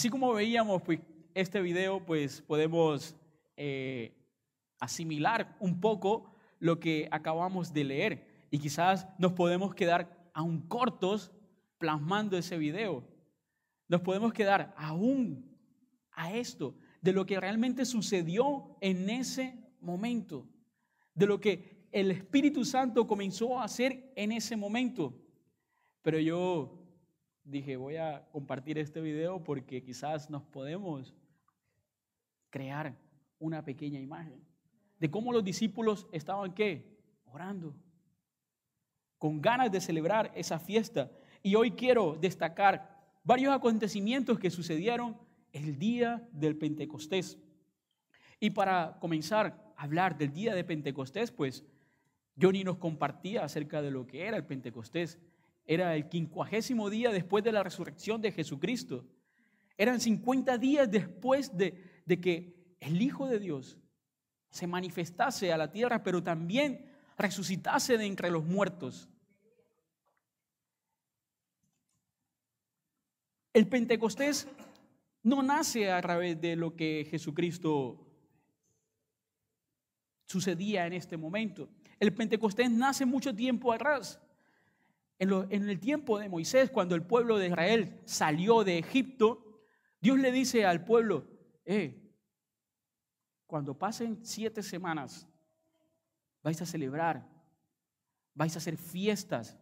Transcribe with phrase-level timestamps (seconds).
[0.00, 0.98] Así como veíamos pues,
[1.34, 3.14] este video, pues podemos
[3.54, 4.16] eh,
[4.78, 11.30] asimilar un poco lo que acabamos de leer y quizás nos podemos quedar aún cortos
[11.76, 13.04] plasmando ese video.
[13.88, 15.54] Nos podemos quedar aún
[16.12, 20.48] a esto, de lo que realmente sucedió en ese momento,
[21.12, 25.12] de lo que el Espíritu Santo comenzó a hacer en ese momento.
[26.00, 26.79] Pero yo
[27.44, 31.14] dije, voy a compartir este video porque quizás nos podemos
[32.50, 32.96] crear
[33.38, 34.44] una pequeña imagen
[35.00, 36.86] de cómo los discípulos estaban qué?
[37.24, 37.74] Orando,
[39.18, 41.10] con ganas de celebrar esa fiesta.
[41.42, 45.16] Y hoy quiero destacar varios acontecimientos que sucedieron
[45.52, 47.38] el día del Pentecostés.
[48.38, 51.64] Y para comenzar a hablar del día de Pentecostés, pues
[52.40, 55.18] Johnny nos compartía acerca de lo que era el Pentecostés.
[55.66, 59.06] Era el quincuagésimo día después de la resurrección de Jesucristo.
[59.76, 61.72] Eran 50 días después de,
[62.20, 63.78] que el Hijo de Dios
[64.50, 69.08] se manifestase a la tierra, pero también resucitase de entre los muertos.
[73.52, 74.48] El Pentecostés
[75.22, 78.06] no nace a través de lo que Jesucristo
[80.26, 81.68] sucedía en este momento.
[81.98, 84.20] El Pentecostés nace mucho tiempo atrás.
[85.20, 89.60] En, el tiempo de Moisés, cuando el pueblo de Israel salió de Egipto,
[90.00, 91.26] Dios le dice al pueblo,
[91.66, 92.10] eh,
[93.46, 95.28] cuando pasen siete semanas,
[96.42, 97.28] vais a celebrar,
[98.32, 99.58] vais a hacer fiestas.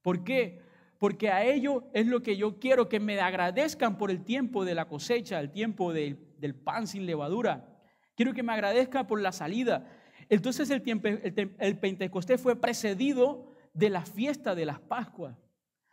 [0.00, 0.62] ¿Por qué?
[1.00, 4.76] Porque a ello es lo que yo quiero, que me agradezcan por el tiempo de
[4.76, 7.82] la cosecha, el tiempo del, pan sin levadura.
[8.14, 9.90] Quiero que me agradezcan por la salida.
[10.28, 15.36] Entonces el, tiempo, el, Pentecostés fue precedido de la fiesta de las Pascuas.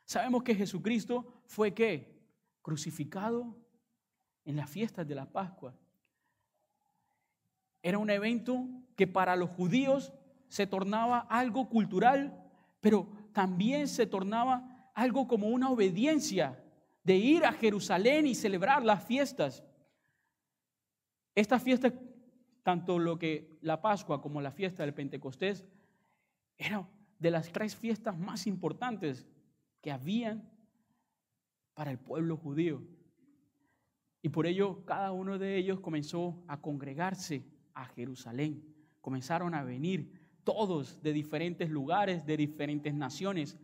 [0.05, 2.17] Sabemos que Jesucristo fue qué?
[2.61, 3.57] Crucificado
[4.45, 5.75] en las fiestas de la Pascua.
[7.83, 10.13] Era un evento que para los judíos
[10.47, 16.63] se tornaba algo cultural, pero también se tornaba algo como una obediencia
[17.03, 19.63] de ir a Jerusalén y celebrar las fiestas.
[21.33, 21.93] Estas fiestas
[22.63, 25.65] tanto lo que la Pascua como la fiesta del Pentecostés
[26.57, 26.87] eran
[27.21, 29.27] de las tres fiestas más importantes
[29.79, 30.49] que habían
[31.75, 32.81] para el pueblo judío.
[34.23, 37.45] Y por ello cada uno de ellos comenzó a congregarse
[37.75, 38.65] a Jerusalén.
[39.01, 43.55] Comenzaron a venir todos de diferentes lugares, de diferentes naciones.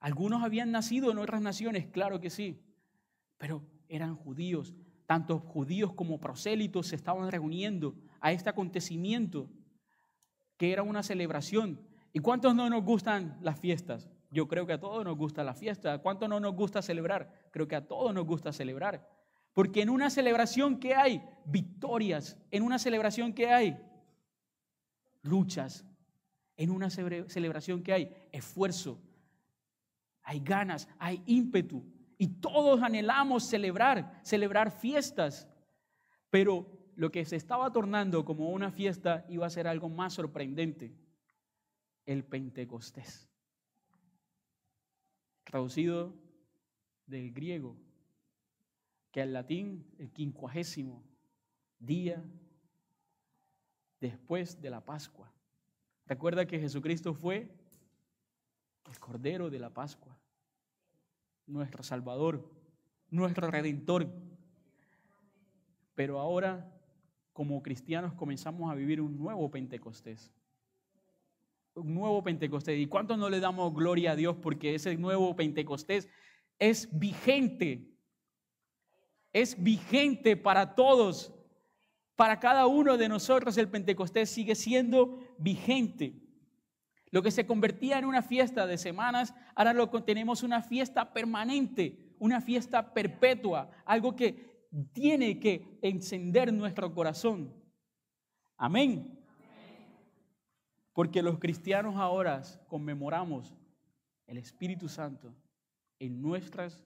[0.00, 2.60] Algunos habían nacido en otras naciones, claro que sí,
[3.36, 4.74] pero eran judíos,
[5.06, 9.48] tanto judíos como prosélitos se estaban reuniendo a este acontecimiento
[10.56, 11.87] que era una celebración.
[12.18, 14.10] ¿Y cuántos no nos gustan las fiestas?
[14.32, 15.98] Yo creo que a todos nos gusta la fiesta.
[15.98, 17.32] ¿Cuántos no nos gusta celebrar?
[17.52, 19.08] Creo que a todos nos gusta celebrar.
[19.52, 23.80] Porque en una celebración que hay victorias, en una celebración que hay
[25.22, 25.86] luchas,
[26.56, 29.00] en una celebración que hay esfuerzo,
[30.24, 31.84] hay ganas, hay ímpetu,
[32.18, 35.48] y todos anhelamos celebrar, celebrar fiestas.
[36.30, 40.96] Pero lo que se estaba tornando como una fiesta iba a ser algo más sorprendente.
[42.08, 43.28] El Pentecostés.
[45.44, 46.14] Traducido
[47.06, 47.76] del griego,
[49.12, 51.04] que al latín el quincuagésimo
[51.78, 52.24] día
[54.00, 55.30] después de la Pascua.
[56.06, 57.54] Recuerda que Jesucristo fue
[58.86, 60.18] el Cordero de la Pascua
[61.46, 62.50] nuestro Salvador,
[63.10, 64.10] nuestro Redentor.
[65.94, 66.74] Pero ahora,
[67.34, 70.32] como cristianos, comenzamos a vivir un nuevo Pentecostés.
[71.78, 72.78] Un nuevo Pentecostés.
[72.78, 76.08] ¿Y cuánto no le damos gloria a Dios porque ese nuevo Pentecostés
[76.58, 77.94] es vigente?
[79.32, 81.32] Es vigente para todos.
[82.16, 86.20] Para cada uno de nosotros el Pentecostés sigue siendo vigente.
[87.10, 92.14] Lo que se convertía en una fiesta de semanas, ahora lo tenemos una fiesta permanente,
[92.18, 97.54] una fiesta perpetua, algo que tiene que encender nuestro corazón.
[98.56, 99.18] Amén.
[100.98, 103.54] Porque los cristianos ahora conmemoramos
[104.26, 105.32] el Espíritu Santo
[106.00, 106.84] en nuestras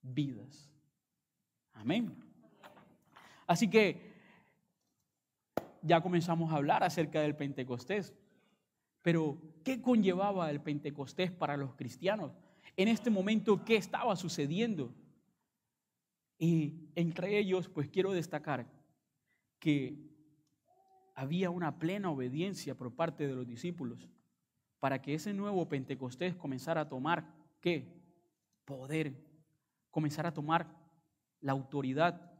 [0.00, 0.70] vidas.
[1.72, 2.14] Amén.
[3.48, 4.12] Así que
[5.82, 8.14] ya comenzamos a hablar acerca del Pentecostés.
[9.02, 12.38] Pero, ¿qué conllevaba el Pentecostés para los cristianos?
[12.76, 14.94] En este momento, ¿qué estaba sucediendo?
[16.38, 18.70] Y entre ellos, pues quiero destacar
[19.58, 20.07] que
[21.18, 24.08] había una plena obediencia por parte de los discípulos
[24.78, 27.92] para que ese nuevo Pentecostés comenzara a tomar, ¿qué?
[28.64, 29.20] Poder,
[29.90, 30.68] comenzara a tomar
[31.40, 32.30] la autoridad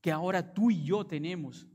[0.00, 1.66] que ahora tú y yo tenemos.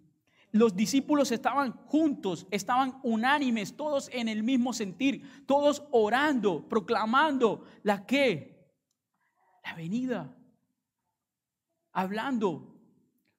[0.53, 8.05] Los discípulos estaban juntos, estaban unánimes, todos en el mismo sentir, todos orando, proclamando la
[8.05, 8.71] que,
[9.65, 10.33] la venida,
[11.91, 12.73] hablando,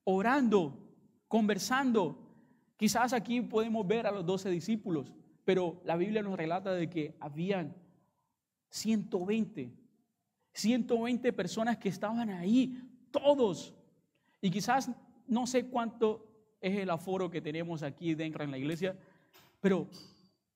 [0.05, 0.79] orando,
[1.27, 2.22] conversando.
[2.83, 5.13] Quizás aquí podemos ver a los doce discípulos,
[5.45, 7.77] pero la Biblia nos relata de que habían
[8.71, 9.73] 120,
[10.53, 12.77] 120 personas que estaban ahí,
[13.13, 13.73] todos.
[14.41, 14.91] Y quizás
[15.29, 16.27] no sé cuánto
[16.61, 18.99] es el aforo que tenemos aquí dentro en la iglesia,
[19.61, 19.87] pero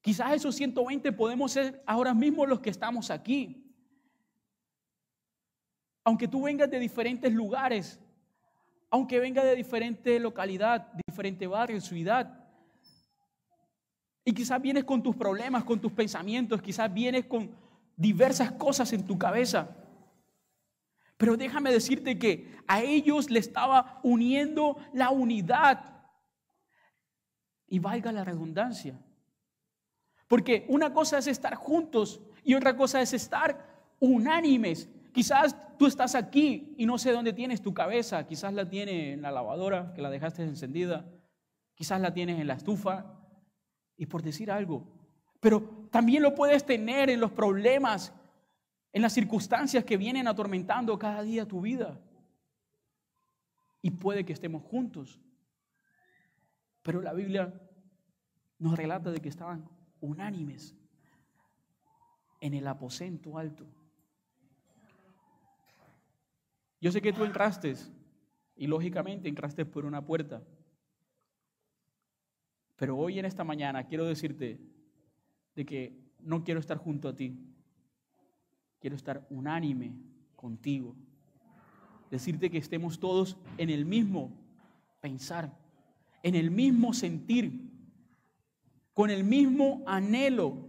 [0.00, 3.72] quizás esos 120 podemos ser ahora mismo los que estamos aquí.
[6.02, 8.00] Aunque tú vengas de diferentes lugares,
[8.90, 12.44] aunque vengas de diferente localidad, diferente barrio, ciudad,
[14.22, 17.56] y quizás vienes con tus problemas, con tus pensamientos, quizás vienes con
[17.96, 19.74] diversas cosas en tu cabeza.
[21.16, 26.04] Pero déjame decirte que a ellos le estaba uniendo la unidad
[27.66, 29.00] y valga la redundancia.
[30.28, 34.90] Porque una cosa es estar juntos y otra cosa es estar unánimes.
[35.14, 38.26] Quizás tú estás aquí y no sé dónde tienes tu cabeza.
[38.26, 41.06] Quizás la tienes en la lavadora, que la dejaste encendida.
[41.74, 43.12] Quizás la tienes en la estufa.
[43.96, 44.86] Y por decir algo.
[45.40, 48.12] Pero también lo puedes tener en los problemas,
[48.92, 52.00] en las circunstancias que vienen atormentando cada día tu vida.
[53.80, 55.20] Y puede que estemos juntos.
[56.82, 57.52] Pero la Biblia
[58.58, 59.68] nos relata de que estaban
[60.00, 60.74] unánimes
[62.40, 63.66] en el aposento alto.
[66.80, 67.74] Yo sé que tú entraste
[68.56, 70.42] y lógicamente entraste por una puerta.
[72.76, 74.60] Pero hoy en esta mañana quiero decirte
[75.54, 77.38] de que no quiero estar junto a ti.
[78.78, 79.94] Quiero estar unánime
[80.36, 80.94] contigo.
[82.10, 84.32] Decirte que estemos todos en el mismo
[85.00, 85.52] pensar
[86.26, 87.70] en el mismo sentir,
[88.92, 90.68] con el mismo anhelo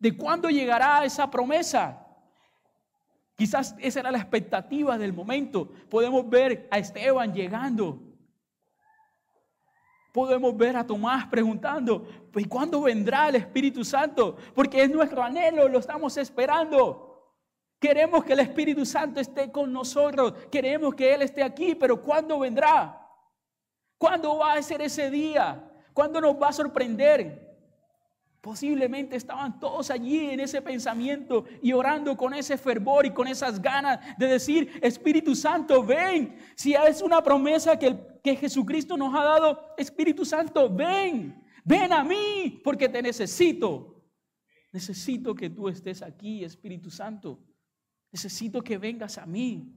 [0.00, 2.05] de cuándo llegará esa promesa.
[3.36, 5.70] Quizás esa era la expectativa del momento.
[5.90, 8.00] Podemos ver a Esteban llegando.
[10.12, 14.38] Podemos ver a Tomás preguntando, pues ¿cuándo vendrá el Espíritu Santo?
[14.54, 17.34] Porque es nuestro anhelo, lo estamos esperando.
[17.78, 22.38] Queremos que el Espíritu Santo esté con nosotros, queremos que Él esté aquí, pero ¿cuándo
[22.38, 23.06] vendrá?
[23.98, 25.70] ¿Cuándo va a ser ese día?
[25.92, 27.45] ¿Cuándo nos va a sorprender?
[28.46, 33.60] Posiblemente estaban todos allí en ese pensamiento y orando con ese fervor y con esas
[33.60, 36.38] ganas de decir, Espíritu Santo, ven.
[36.54, 41.44] Si es una promesa que, que Jesucristo nos ha dado, Espíritu Santo, ven.
[41.64, 44.00] Ven a mí porque te necesito.
[44.72, 47.44] Necesito que tú estés aquí, Espíritu Santo.
[48.12, 49.74] Necesito que vengas a mí.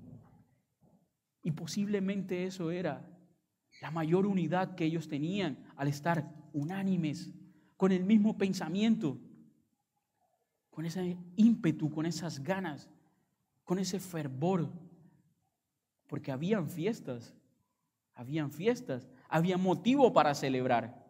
[1.42, 3.04] Y posiblemente eso era
[3.82, 7.34] la mayor unidad que ellos tenían al estar unánimes,
[7.80, 9.18] con el mismo pensamiento,
[10.70, 12.90] con ese ímpetu, con esas ganas,
[13.64, 14.70] con ese fervor,
[16.06, 17.34] porque habían fiestas,
[18.16, 21.06] habían fiestas, había motivo para celebrar,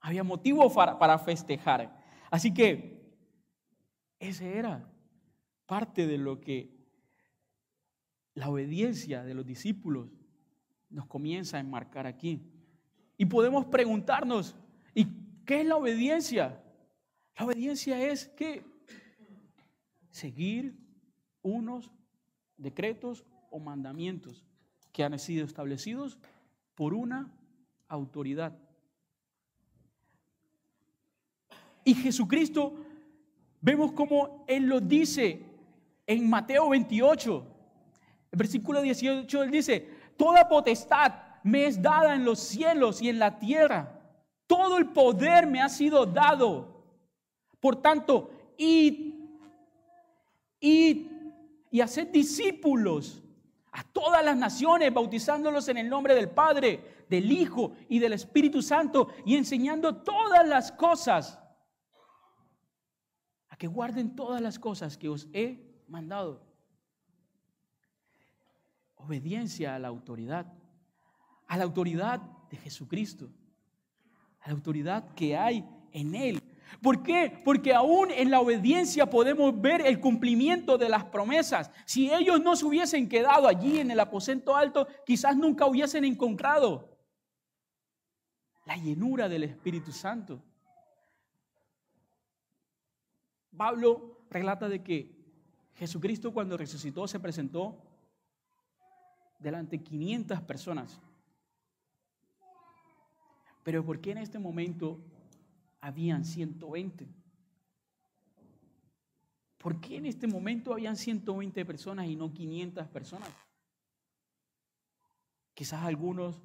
[0.00, 2.02] había motivo para, festejar.
[2.30, 3.14] Así que
[4.18, 4.90] ese era
[5.66, 6.74] parte de lo que
[8.32, 10.08] la obediencia de los discípulos
[10.88, 12.40] nos comienza a enmarcar aquí.
[13.18, 14.65] Y podemos preguntarnos, ¿y
[15.46, 16.60] qué es la obediencia?
[17.38, 18.64] La obediencia es que
[20.10, 20.76] seguir
[21.42, 21.90] unos
[22.56, 24.44] decretos o mandamientos
[24.92, 26.18] que han sido establecidos
[26.74, 27.30] por una
[27.88, 28.58] autoridad.
[31.84, 32.74] Y Jesucristo,
[33.60, 35.44] vemos como Él lo dice
[36.06, 37.46] en Mateo 28,
[38.32, 41.12] el versículo 18, Él dice, Toda potestad
[41.42, 43.95] me es dada en los cielos y en la tierra.
[44.46, 46.84] Todo el poder me ha sido dado.
[47.60, 49.14] Por tanto, id,
[50.60, 51.06] id
[51.70, 53.22] y haced discípulos
[53.72, 58.62] a todas las naciones, bautizándolos en el nombre del Padre, del Hijo y del Espíritu
[58.62, 61.38] Santo y enseñando todas las cosas.
[63.48, 66.46] A que guarden todas las cosas que os he mandado
[68.96, 70.52] obediencia a la autoridad,
[71.46, 73.30] a la autoridad de Jesucristo,
[74.46, 76.42] la autoridad que hay en Él.
[76.82, 77.40] ¿Por qué?
[77.44, 81.70] Porque aún en la obediencia podemos ver el cumplimiento de las promesas.
[81.84, 86.96] Si ellos no se hubiesen quedado allí en el aposento alto, quizás nunca hubiesen encontrado
[88.66, 90.42] la llenura del Espíritu Santo.
[93.56, 95.16] Pablo relata de que
[95.74, 97.82] Jesucristo cuando resucitó se presentó
[99.38, 101.00] delante de 500 personas.
[103.66, 105.00] Pero ¿por qué en este momento
[105.80, 107.08] habían 120?
[109.58, 113.28] ¿Por qué en este momento habían 120 personas y no 500 personas?
[115.52, 116.40] Quizás algunos,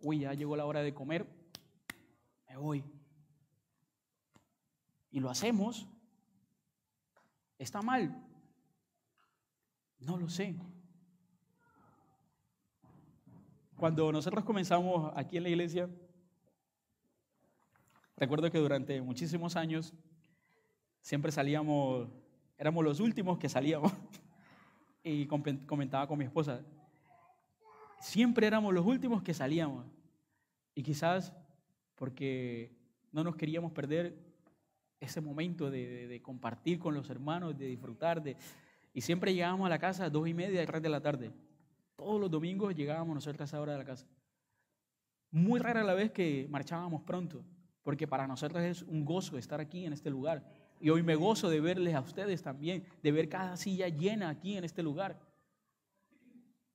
[0.00, 1.26] uy, ya llegó la hora de comer,
[2.50, 2.84] me voy.
[5.10, 5.86] Y lo hacemos.
[7.56, 8.14] ¿Está mal?
[10.00, 10.54] No lo sé.
[13.76, 15.90] Cuando nosotros comenzamos aquí en la iglesia,
[18.16, 19.92] recuerdo que durante muchísimos años
[21.00, 22.08] siempre salíamos,
[22.56, 23.92] éramos los últimos que salíamos.
[25.06, 26.64] Y comentaba con mi esposa,
[28.00, 29.84] siempre éramos los últimos que salíamos.
[30.74, 31.34] Y quizás
[31.94, 32.74] porque
[33.12, 34.18] no nos queríamos perder
[35.00, 38.38] ese momento de, compartir con los hermanos, de disfrutar, de,
[38.94, 41.30] y siempre llegábamos a la casa a dos y media, tres de la tarde.
[41.96, 44.06] Todos los domingos llegábamos nosotros a esa hora de la casa.
[45.30, 47.44] Muy rara la vez que marchábamos pronto,
[47.82, 50.48] porque para nosotros es un gozo estar aquí en este lugar.
[50.80, 54.56] Y hoy me gozo de verles a ustedes también, de ver cada silla llena aquí
[54.56, 55.20] en este lugar.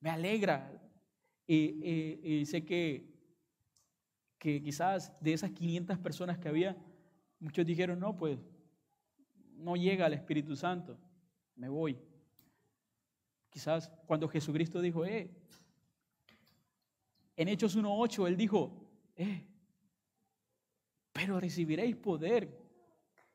[0.00, 0.72] Me alegra.
[1.46, 3.12] Y, sé que,
[4.38, 6.76] que quizás de esas 500 personas que había,
[7.40, 8.38] muchos dijeron, no, pues
[9.56, 10.98] no llega el Espíritu Santo,
[11.56, 11.98] me voy.
[13.50, 15.30] Quizás cuando Jesucristo dijo, eh,
[17.36, 18.72] en Hechos 1.8, Él dijo,
[19.16, 19.46] eh,
[21.12, 22.56] pero recibiréis poder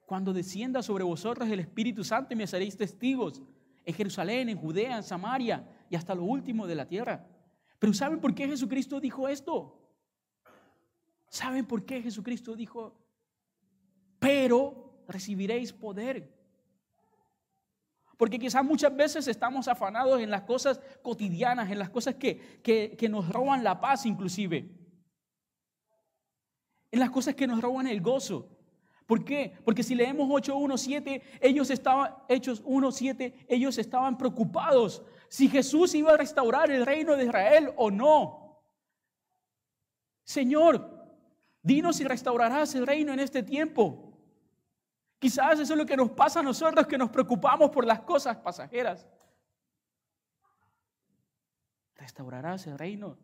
[0.06, 3.42] cuando descienda sobre vosotros el Espíritu Santo y me seréis testigos
[3.84, 7.28] en Jerusalén, en Judea, en Samaria y hasta lo último de la tierra.
[7.78, 9.82] Pero ¿saben por qué Jesucristo dijo esto?
[11.30, 12.98] ¿Saben por qué Jesucristo dijo,
[14.20, 16.35] pero recibiréis poder?
[18.18, 23.10] Porque quizás muchas veces estamos afanados en las cosas cotidianas, en las cosas que, que,
[23.10, 24.70] nos roban la paz inclusive.
[26.92, 28.50] En las cosas que nos roban el gozo.
[29.06, 29.54] ¿Por qué?
[29.64, 36.18] Porque si leemos 8.1.7, ellos estaban, Hechos 1.7, ellos estaban preocupados si Jesús iba a
[36.18, 38.64] restaurar el reino de Israel o no.
[40.24, 41.06] Señor,
[41.62, 44.05] dinos si restaurarás el reino en este tiempo.
[45.26, 48.38] Quizás eso es lo que nos pasa a nosotros, que nos preocupamos por las cosas
[48.38, 49.08] pasajeras.
[51.96, 53.18] Restaurarás el reino.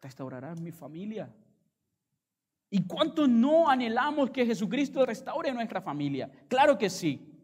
[0.00, 1.30] Restaurarás mi familia.
[2.70, 6.30] ¿Y cuánto no anhelamos que Jesucristo restaure nuestra familia?
[6.48, 7.38] Claro que sí.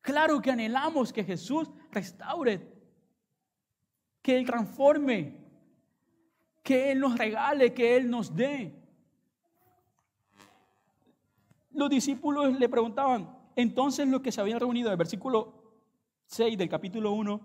[0.00, 2.68] Claro que anhelamos que Jesús restaure,
[4.20, 5.36] que Él transforme,
[6.64, 8.81] que Él nos regale, que Él nos dé
[11.74, 15.76] los discípulos le preguntaban, entonces los que se habían reunido, en el versículo
[16.26, 17.40] 6 del capítulo 1,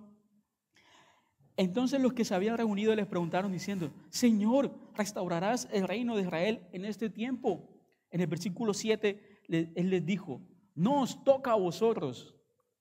[1.57, 6.67] entonces los que se habían reunido les preguntaron diciendo, Señor, ¿restaurarás el reino de Israel
[6.71, 7.67] en este tiempo?
[8.11, 10.41] En el versículo 7, Él les dijo,
[10.75, 12.35] no os toca a vosotros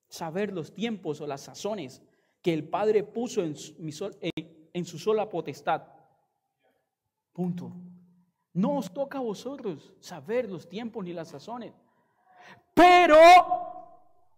[0.07, 2.03] saber los tiempos o las sazones
[2.41, 3.55] que el Padre puso en
[4.77, 5.81] en su sola potestad.
[7.33, 7.73] Punto.
[8.57, 11.73] No os toca a vosotros saber los tiempos ni las sazones.
[12.73, 13.15] Pero,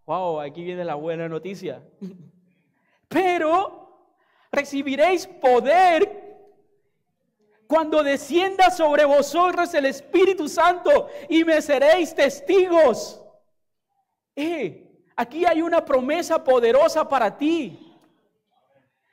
[0.05, 1.81] wow, aquí viene la buena noticia.
[3.07, 4.11] Pero
[4.51, 6.37] recibiréis poder
[7.65, 13.23] cuando descienda sobre vosotros el Espíritu Santo y me seréis testigos.
[14.35, 17.88] Eh, aquí hay una promesa poderosa para ti.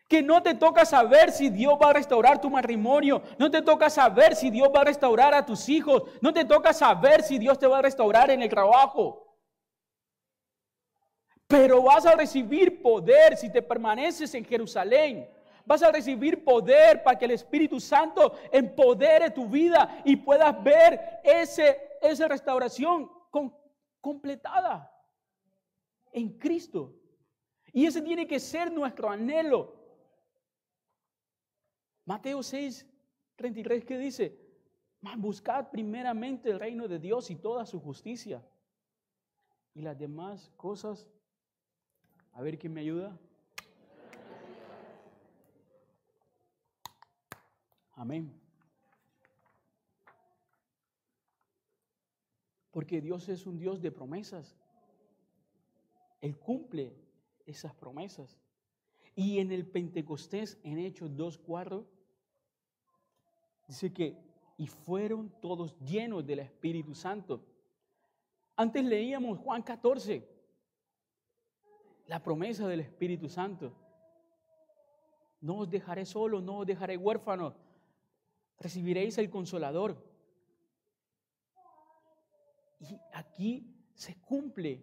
[0.08, 3.22] Que no te toca saber si Dios va a restaurar tu matrimonio.
[3.38, 6.04] No te toca saber si Dios va a restaurar a tus hijos.
[6.20, 9.26] No te toca saber si Dios te va a restaurar en el trabajo.
[11.48, 15.28] Pero vas a recibir poder si te permaneces en Jerusalén.
[15.64, 21.20] Vas a recibir poder para que el Espíritu Santo empodere tu vida y puedas ver
[21.24, 23.10] esa restauración
[24.00, 24.92] completada
[26.12, 26.94] en Cristo.
[27.72, 29.75] Y ese tiene que ser nuestro anhelo.
[32.06, 32.86] Mateo 6,
[33.34, 34.38] 33, ¿qué dice?
[35.18, 38.44] Buscad primeramente el reino de Dios y toda su justicia.
[39.74, 41.08] Y las demás cosas,
[42.32, 43.18] a ver quién me ayuda.
[47.94, 48.32] Amén.
[52.70, 54.56] Porque Dios es un Dios de promesas.
[56.20, 56.94] Él cumple
[57.46, 58.38] esas promesas.
[59.16, 61.84] Y en el Pentecostés, en Hechos 2.4,
[63.66, 64.16] Dice que,
[64.56, 67.44] y fueron todos llenos del Espíritu Santo.
[68.56, 70.26] Antes leíamos Juan 14,
[72.06, 73.74] la promesa del Espíritu Santo.
[75.40, 77.54] No os dejaré solo, no os dejaré huérfanos.
[78.58, 80.02] Recibiréis el consolador.
[82.80, 84.82] Y aquí se cumple,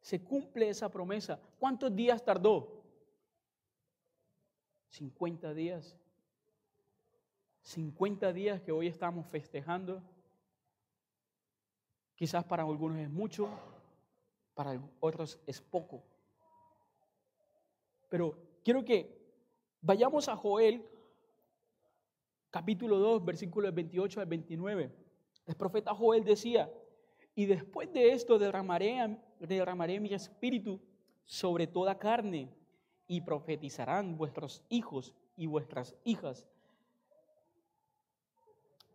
[0.00, 1.40] se cumple esa promesa.
[1.58, 2.82] ¿Cuántos días tardó?
[4.88, 5.96] 50 días.
[7.62, 10.02] 50 días que hoy estamos festejando.
[12.14, 13.48] Quizás para algunos es mucho,
[14.54, 16.02] para otros es poco.
[18.08, 19.16] Pero quiero que
[19.80, 20.84] vayamos a Joel,
[22.50, 24.90] capítulo 2, versículos 28 al 29.
[25.46, 26.70] El profeta Joel decía,
[27.34, 30.80] y después de esto derramaré, derramaré mi espíritu
[31.24, 32.50] sobre toda carne
[33.06, 36.46] y profetizarán vuestros hijos y vuestras hijas.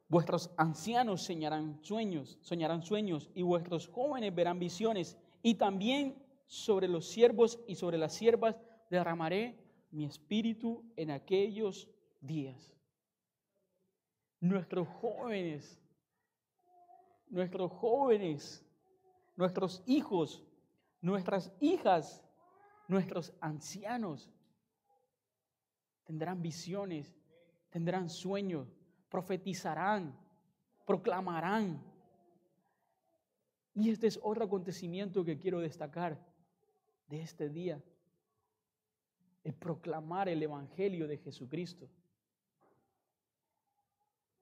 [0.10, 7.08] Vuestros ancianos soñarán sueños, soñarán sueños y vuestros jóvenes verán visiones y también sobre los
[7.08, 8.56] siervos y sobre las siervas
[8.90, 9.60] derramaré
[9.92, 11.90] mi espíritu en aquellos
[12.22, 12.74] días.
[14.40, 15.82] Nuestros jóvenes
[17.30, 18.66] nuestros jóvenes,
[19.36, 20.44] nuestros hijos,
[21.02, 22.24] nuestras hijas,
[22.88, 24.30] nuestros ancianos
[26.06, 27.14] tendrán visiones,
[27.70, 28.77] tendrán sueños,
[29.10, 30.18] profetizarán,
[30.86, 31.84] proclamarán.
[33.74, 36.20] Y este es otro acontecimiento que quiero destacar
[37.08, 37.82] de este día,
[39.44, 41.88] el proclamar el Evangelio de Jesucristo.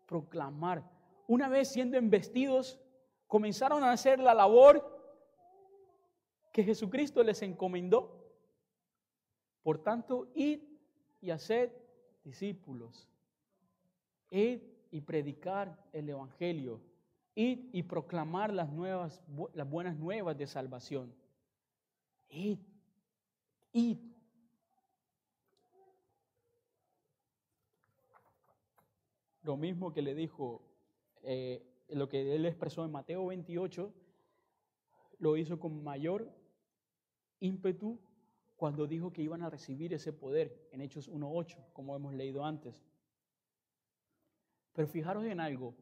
[0.08, 0.84] Proclamar
[1.28, 2.80] una vez siendo embestidos,
[3.28, 4.96] comenzaron a hacer la labor
[6.52, 8.24] que Jesucristo les encomendó.
[9.64, 10.62] Por tanto, id
[11.22, 11.72] y haced
[12.24, 13.10] discípulos.
[14.30, 16.82] Id y predicar el Evangelio.
[17.36, 19.22] Id y proclamar las, nuevas,
[19.54, 21.14] las buenas nuevas de salvación.
[22.30, 22.60] Id.
[23.74, 23.98] Id.
[29.44, 30.64] Lo mismo que le dijo
[31.22, 33.94] eh, lo que él expresó en Mateo 28,
[35.20, 36.32] lo hizo con mayor
[37.40, 38.00] ímpetu
[38.56, 42.82] cuando dijo que iban a recibir ese poder en Hechos 1.8, como hemos leído antes.
[44.76, 45.74] Pero fijaros en algo,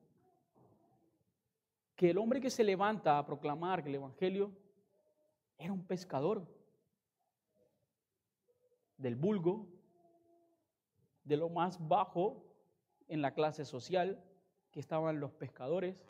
[1.96, 4.52] que el hombre que se levanta a proclamar el Evangelio
[5.58, 6.48] era un pescador
[8.98, 9.68] del vulgo,
[11.24, 12.46] de lo más bajo
[13.08, 14.24] en la clase social,
[14.72, 16.06] que estaban los pescadores,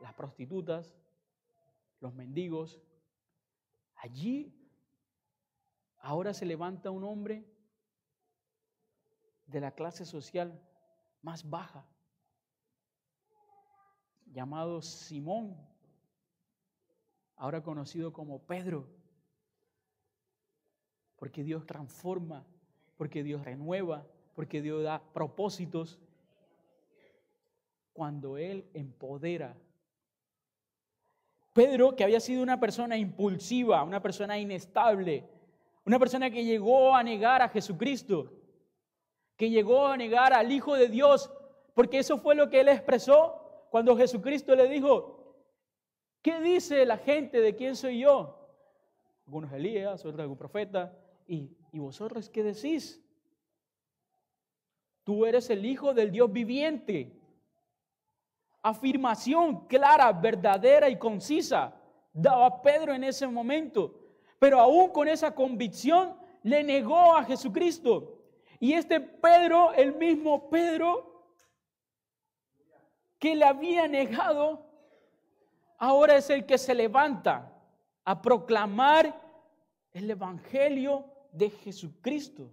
[0.00, 0.94] las prostitutas,
[2.00, 2.80] los mendigos.
[3.94, 4.54] Allí
[6.00, 7.46] ahora se levanta un hombre
[9.46, 10.60] de la clase social
[11.26, 11.84] más baja,
[14.26, 15.56] llamado Simón,
[17.34, 18.86] ahora conocido como Pedro,
[21.16, 22.46] porque Dios transforma,
[22.96, 25.98] porque Dios renueva, porque Dios da propósitos
[27.92, 29.56] cuando Él empodera.
[31.52, 35.28] Pedro, que había sido una persona impulsiva, una persona inestable,
[35.84, 38.32] una persona que llegó a negar a Jesucristo,
[39.36, 41.30] que llegó a negar al Hijo de Dios,
[41.74, 45.34] porque eso fue lo que él expresó cuando Jesucristo le dijo,
[46.22, 48.48] ¿qué dice la gente de quién soy yo?
[49.26, 50.96] Algunos Elías, otros algún profeta,
[51.28, 53.02] ¿Y, ¿y vosotros qué decís?
[55.02, 57.16] Tú eres el Hijo del Dios viviente
[58.66, 61.72] afirmación clara, verdadera y concisa
[62.12, 63.94] daba Pedro en ese momento.
[64.40, 68.15] Pero aún con esa convicción le negó a Jesucristo.
[68.58, 71.16] Y este Pedro, el mismo Pedro
[73.18, 74.64] que le había negado,
[75.78, 77.52] ahora es el que se levanta
[78.04, 79.20] a proclamar
[79.92, 82.50] el Evangelio de Jesucristo.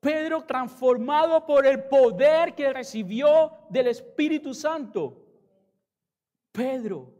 [0.00, 5.16] Pedro transformado por el poder que recibió del Espíritu Santo.
[6.50, 7.12] Pedro,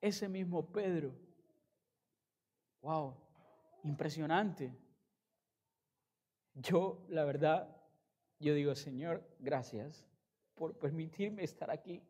[0.00, 1.12] ese mismo Pedro.
[2.82, 3.16] Wow,
[3.86, 4.74] impresionante.
[6.54, 7.76] Yo, la verdad,
[8.38, 10.04] yo digo, Señor, gracias
[10.54, 12.02] por permitirme estar aquí.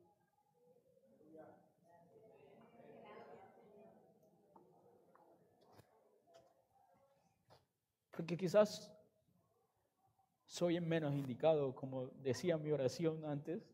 [8.10, 8.90] Porque quizás
[10.46, 13.70] soy el menos indicado, como decía mi oración antes.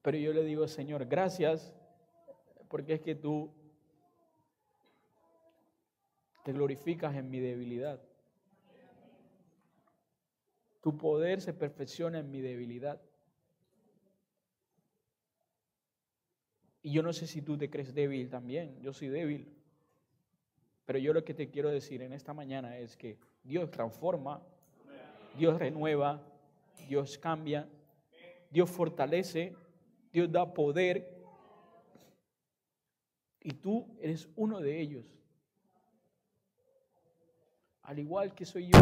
[0.00, 1.74] Pero yo le digo, Señor, gracias,
[2.68, 3.52] porque es que tú
[6.42, 8.00] te glorificas en mi debilidad.
[10.80, 13.00] Tu poder se perfecciona en mi debilidad.
[16.82, 19.54] Y yo no sé si tú te crees débil también, yo soy débil.
[20.84, 24.42] Pero yo lo que te quiero decir en esta mañana es que Dios transforma,
[25.38, 26.20] Dios renueva,
[26.88, 27.68] Dios cambia,
[28.50, 29.54] Dios fortalece,
[30.12, 31.22] Dios da poder.
[33.40, 35.21] Y tú eres uno de ellos.
[37.82, 38.78] Al igual que soy yo.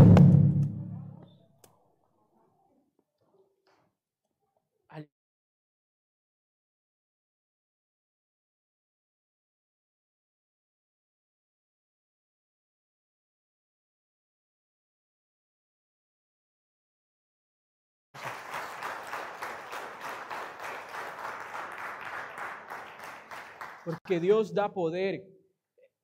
[23.84, 25.26] Porque Dios da poder.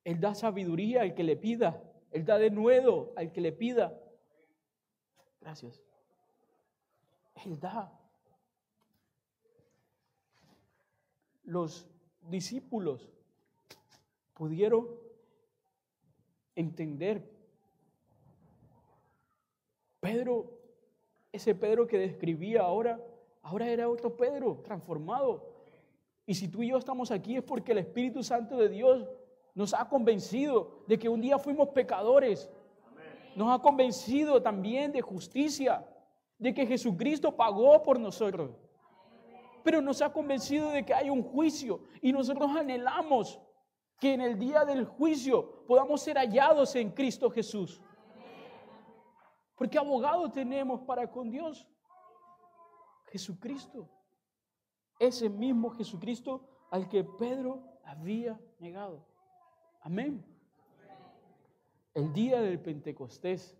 [0.03, 1.86] Él da sabiduría al que le pida.
[2.11, 3.99] Él da de nuevo al que le pida.
[5.41, 5.81] Gracias.
[7.45, 7.91] Él da.
[11.43, 11.87] Los
[12.21, 13.07] discípulos
[14.33, 14.87] pudieron
[16.55, 17.29] entender.
[19.99, 20.59] Pedro,
[21.31, 22.99] ese Pedro que describía ahora,
[23.41, 25.53] ahora era otro Pedro transformado.
[26.25, 29.07] Y si tú y yo estamos aquí es porque el Espíritu Santo de Dios
[29.57, 32.47] nos ha convencido de que un día fuimos pecadores.
[33.35, 35.83] Nos ha convencido también de justicia,
[36.37, 38.51] de que Jesucristo pagó por nosotros.
[39.63, 43.41] Pero nos ha convencido de que hay un juicio y nosotros anhelamos
[43.99, 47.81] que en el día del juicio podamos ser hallados en Cristo Jesús.
[49.55, 51.67] Porque abogado tenemos para con Dios.
[53.07, 53.89] Jesucristo
[54.99, 59.16] ese mismo Jesucristo al que Pedro había negado.
[59.87, 60.21] Amén.
[61.93, 63.55] El día del Pentecostés,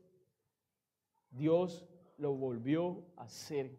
[1.31, 1.87] Dios
[2.17, 3.71] lo volvió a hacer.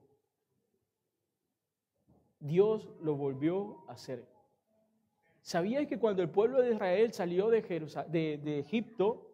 [2.40, 4.26] Dios lo volvió a hacer.
[5.42, 9.30] ¿Sabías que cuando el pueblo de Israel salió de, de, de Egipto,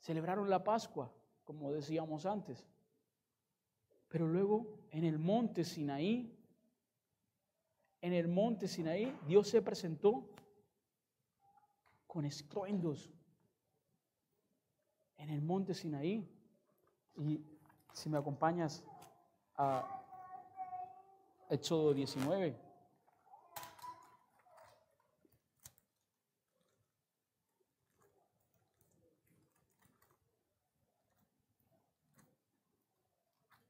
[0.00, 1.10] celebraron la Pascua,
[1.44, 2.66] como decíamos antes?
[4.08, 6.43] Pero luego en el monte Sinaí,
[8.04, 10.28] en el monte Sinaí, Dios se presentó
[12.06, 13.10] con estruendos.
[15.16, 16.28] En el monte Sinaí.
[17.16, 17.40] Y
[17.94, 18.84] si me acompañas
[19.56, 19.88] a
[21.48, 22.54] Éxodo 19.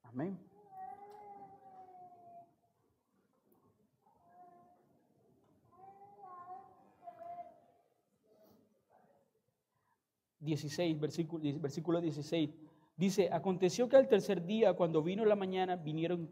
[0.02, 0.53] Amén.
[10.44, 12.50] 16, versículo, versículo 16.
[12.96, 16.30] Dice, aconteció que al tercer día, cuando vino la mañana, vinieron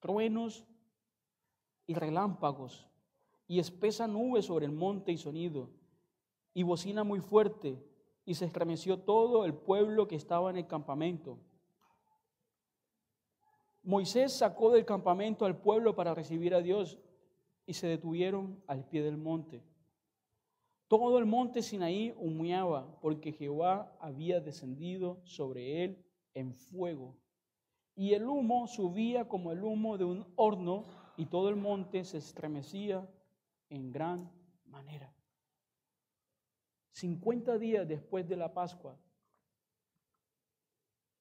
[0.00, 0.64] truenos
[1.86, 2.88] y relámpagos
[3.46, 5.70] y espesa nube sobre el monte y sonido
[6.54, 7.82] y bocina muy fuerte
[8.24, 11.38] y se estremeció todo el pueblo que estaba en el campamento.
[13.82, 16.98] Moisés sacó del campamento al pueblo para recibir a Dios
[17.66, 19.62] y se detuvieron al pie del monte.
[20.96, 27.16] Todo el monte Sinaí humeaba porque Jehová había descendido sobre él en fuego.
[27.96, 32.18] Y el humo subía como el humo de un horno y todo el monte se
[32.18, 33.10] estremecía
[33.70, 34.30] en gran
[34.66, 35.12] manera.
[36.92, 38.96] 50 días después de la Pascua,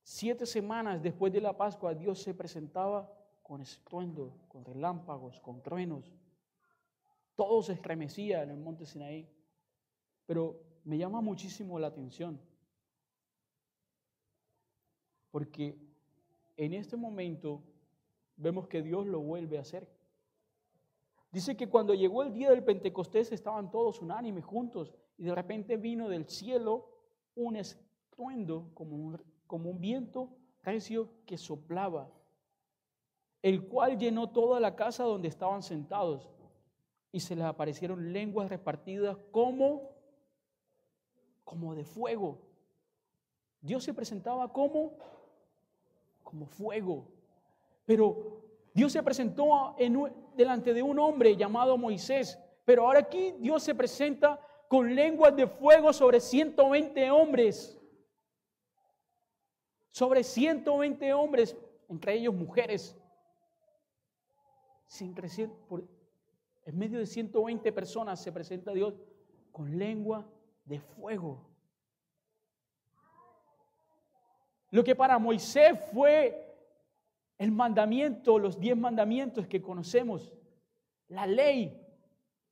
[0.04, 6.14] Siete semanas después de la Pascua, Dios se presentaba con estruendo, con relámpagos, con truenos.
[7.34, 9.33] Todo se estremecía en el monte Sinaí.
[10.26, 12.40] Pero me llama muchísimo la atención.
[15.32, 15.78] Porque
[16.58, 17.64] en este momento
[18.36, 19.88] vemos que Dios lo vuelve a hacer.
[21.32, 25.78] Dice que cuando llegó el día del Pentecostés estaban todos unánimes juntos y de repente
[25.78, 26.90] vino del cielo
[27.36, 29.18] un estruendo como un
[29.54, 30.30] como un viento
[30.64, 32.10] recio que soplaba,
[33.44, 36.34] el cual llenó toda la casa donde estaban sentados
[37.12, 39.92] y se les aparecieron lenguas repartidas como
[41.44, 42.40] como de fuego.
[43.62, 44.98] Dios se presentaba como
[46.24, 47.06] como fuego.
[47.86, 48.42] Pero
[48.74, 49.76] Dios se presentó
[50.36, 55.48] delante de un hombre llamado Moisés, pero ahora aquí Dios se presenta con lenguas de
[55.48, 57.80] fuego sobre 120 hombres
[59.94, 61.56] sobre 120 hombres,
[61.88, 62.98] entre ellos mujeres.
[65.70, 65.88] Por,
[66.66, 68.96] en medio de 120 personas se presenta Dios
[69.52, 70.28] con lengua
[70.65, 71.45] de fuego.
[74.71, 76.43] Lo que para Moisés fue
[77.38, 80.34] el mandamiento, los diez mandamientos que conocemos,
[81.10, 81.80] la ley,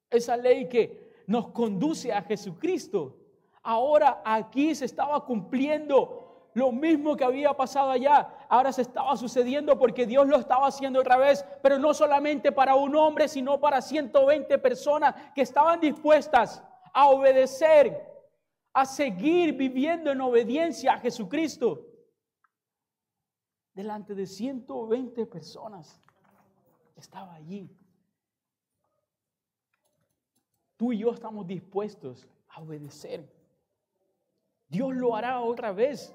[0.10, 3.18] esa ley que nos conduce a Jesucristo.
[3.64, 8.36] Ahora aquí se estaba cumpliendo lo mismo que había pasado allá.
[8.50, 12.76] Ahora se estaba sucediendo porque Dios lo estaba haciendo otra vez, pero no solamente para
[12.76, 16.62] un hombre, sino para 120 personas que estaban dispuestas
[16.94, 18.08] a obedecer,
[18.74, 21.88] a seguir viviendo en obediencia a Jesucristo.
[23.74, 26.00] Delante de 120 personas
[26.96, 27.70] estaba allí.
[30.78, 33.32] Tú y yo estamos dispuestos a obedecer.
[34.68, 36.14] Dios lo hará otra vez.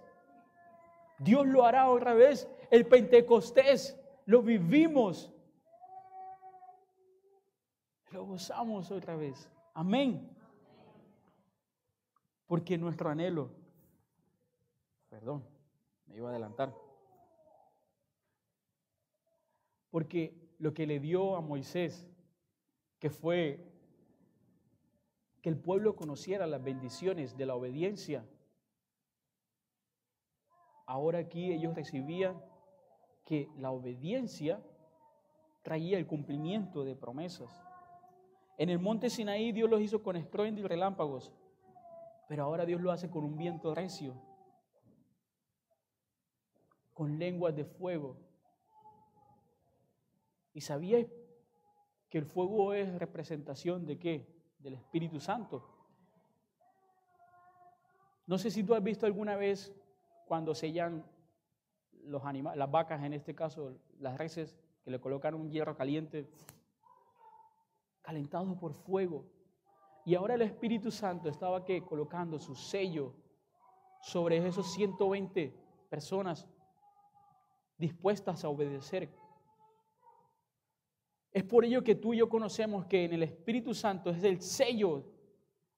[1.18, 2.48] Dios lo hará otra vez.
[2.70, 5.32] El Pentecostés lo vivimos.
[8.10, 9.48] Lo gozamos otra vez.
[9.74, 10.35] Amén.
[12.46, 13.50] Porque nuestro anhelo,
[15.08, 15.44] perdón,
[16.06, 16.74] me iba a adelantar.
[19.90, 22.08] Porque lo que le dio a Moisés,
[22.98, 23.72] que fue
[25.42, 28.24] que el pueblo conociera las bendiciones de la obediencia,
[30.86, 32.40] ahora aquí ellos recibían
[33.24, 34.62] que la obediencia
[35.62, 37.50] traía el cumplimiento de promesas.
[38.56, 41.32] En el monte Sinaí Dios los hizo con estruendo y relámpagos,
[42.28, 44.14] pero ahora Dios lo hace con un viento recio,
[46.92, 48.16] con lenguas de fuego.
[50.52, 51.06] ¿Y sabíais
[52.08, 54.34] que el fuego es representación de qué?
[54.58, 55.76] Del Espíritu Santo.
[58.26, 59.72] No sé si tú has visto alguna vez
[60.26, 61.04] cuando sellan
[62.04, 66.28] los animales, las vacas en este caso, las reses, que le colocan un hierro caliente,
[68.02, 69.26] calentado por fuego.
[70.06, 73.12] Y ahora el Espíritu Santo estaba que colocando su sello
[74.00, 75.52] sobre esos 120
[75.90, 76.48] personas
[77.76, 79.10] dispuestas a obedecer
[81.36, 84.40] es por ello que tú y yo conocemos que en el Espíritu Santo es el
[84.40, 85.04] sello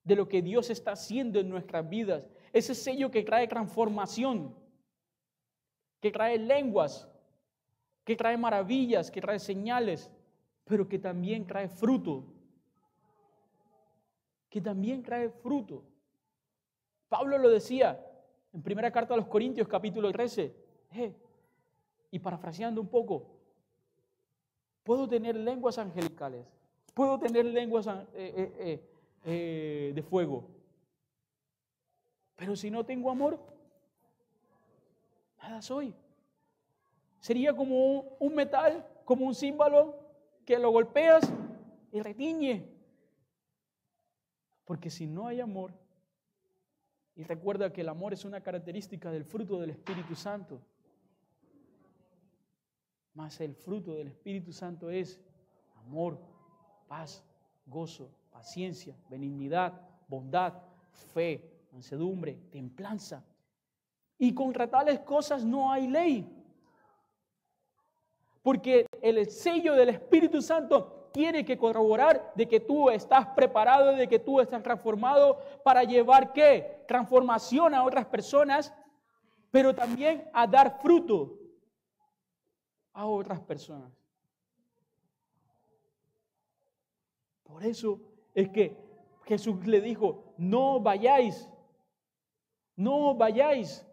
[0.04, 2.22] de lo que Dios está haciendo en nuestras vidas.
[2.52, 4.54] Ese sello que trae transformación,
[6.00, 7.10] que trae lenguas,
[8.04, 10.12] que trae maravillas, que trae señales,
[10.62, 12.24] pero que también trae fruto.
[14.60, 15.82] También trae fruto.
[17.08, 18.04] Pablo lo decía
[18.52, 20.54] en primera carta a los Corintios capítulo 13.
[20.94, 21.14] Eh,
[22.10, 23.38] y parafraseando un poco,
[24.88, 26.46] Puedo tener lenguas angelicales.
[26.94, 28.80] Puedo tener lenguas eh,
[29.22, 30.48] eh, de fuego.
[32.36, 33.38] Pero si no tengo amor,
[35.42, 35.94] nada soy.
[37.20, 39.94] Sería como un metal, como un símbolo
[40.46, 41.30] que lo golpeas
[41.92, 42.77] y retiñe.
[44.68, 45.72] Porque si no hay amor,
[47.16, 50.60] y recuerda que el amor es una característica del fruto del Espíritu Santo,
[53.14, 55.18] mas el fruto del Espíritu Santo es
[55.86, 56.20] amor,
[56.86, 57.24] paz,
[57.64, 59.72] gozo, paciencia, benignidad,
[60.06, 60.52] bondad,
[61.14, 63.24] fe, mansedumbre, templanza.
[64.18, 66.30] Y contra tales cosas no hay ley.
[68.42, 74.06] Porque el sello del Espíritu Santo tiene que corroborar de que tú estás preparado, de
[74.06, 76.84] que tú estás transformado para llevar qué?
[76.86, 78.72] Transformación a otras personas,
[79.50, 81.36] pero también a dar fruto
[82.92, 83.90] a otras personas.
[87.42, 88.00] Por eso
[88.32, 88.76] es que
[89.24, 91.50] Jesús le dijo, no vayáis,
[92.76, 93.84] no vayáis,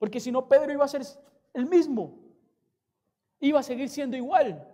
[0.00, 1.02] porque si no Pedro iba a ser
[1.54, 2.18] el mismo,
[3.38, 4.68] iba a seguir siendo igual,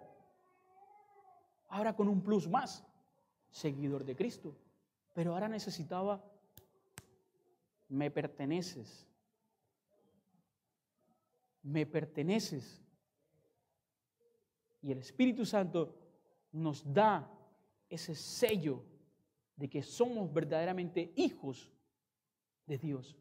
[1.69, 2.85] ahora con un plus más,
[3.51, 4.55] seguidor de Cristo,
[5.15, 6.23] pero ahora necesitaba,
[7.89, 9.07] me perteneces,
[11.63, 12.83] me perteneces.
[14.83, 15.95] Y el Espíritu Santo
[16.53, 17.31] nos da
[17.89, 18.85] ese sello
[19.57, 21.71] de que somos verdaderamente hijos
[22.67, 23.17] de Dios.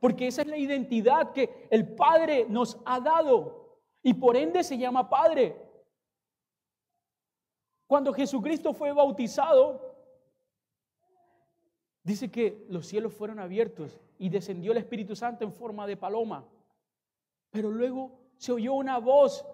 [0.00, 4.76] Porque esa es la identidad que el Padre nos ha dado y por ende se
[4.76, 5.71] llama Padre.
[7.92, 9.94] Cuando Jesucristo fue bautizado,
[12.02, 16.42] dice que los cielos fueron abiertos y descendió el Espíritu Santo en forma de paloma.
[17.50, 19.44] Pero luego se oyó una voz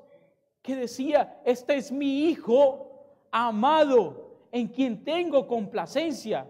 [0.62, 6.48] que decía, este es mi hijo amado en quien tengo complacencia.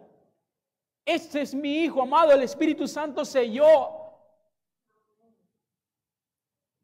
[1.07, 3.97] Este es mi hijo amado, el Espíritu Santo selló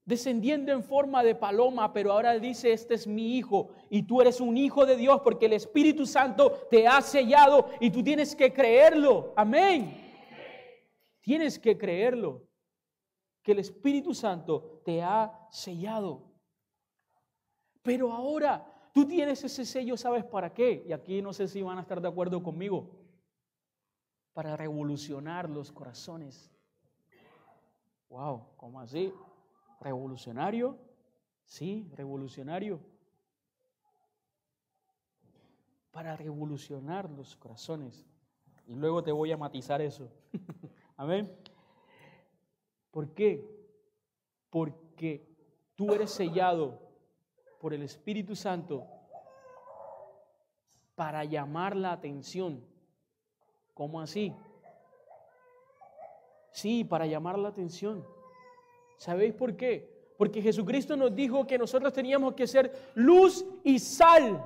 [0.05, 4.41] descendiendo en forma de paloma, pero ahora dice, este es mi hijo y tú eres
[4.41, 8.53] un hijo de Dios porque el Espíritu Santo te ha sellado y tú tienes que
[8.53, 9.33] creerlo.
[9.37, 10.01] Amén.
[11.21, 12.43] Tienes que creerlo,
[13.43, 16.23] que el Espíritu Santo te ha sellado.
[17.83, 20.85] Pero ahora, Tú tienes ese sello, ¿sabes para qué?
[20.87, 22.93] Y aquí no sé si van a estar de acuerdo conmigo.
[24.33, 26.53] Para revolucionar los corazones.
[28.09, 29.13] Wow, ¿cómo así?
[29.85, 30.79] ¿Revolucionario?
[31.45, 32.81] Sí, revolucionario.
[35.91, 38.07] Para revolucionar los corazones.
[38.67, 40.11] Y luego te voy a matizar eso.
[40.97, 41.31] Amén.
[42.91, 43.47] ¿Por qué?
[44.49, 45.29] Porque
[45.77, 46.81] tú eres sellado
[47.61, 48.87] por el Espíritu Santo
[50.95, 52.65] para llamar la atención.
[53.75, 54.35] ¿Cómo así?
[56.53, 58.15] Sí, para llamar la atención.
[59.05, 59.75] ¿Sabéis por qué?
[60.17, 64.43] Porque Jesucristo nos dijo que nosotros teníamos que ser luz y sal.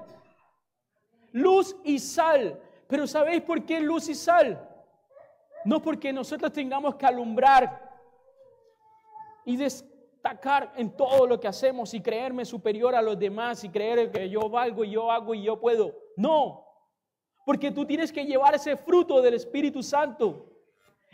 [1.30, 2.60] Luz y sal.
[2.88, 4.68] Pero ¿sabéis por qué luz y sal?
[5.64, 7.88] No porque nosotros tengamos que alumbrar
[9.44, 14.10] y destacar en todo lo que hacemos y creerme superior a los demás y creer
[14.10, 15.94] que yo valgo y yo hago y yo puedo.
[16.16, 16.66] No,
[17.46, 20.50] porque tú tienes que llevar ese fruto del Espíritu Santo.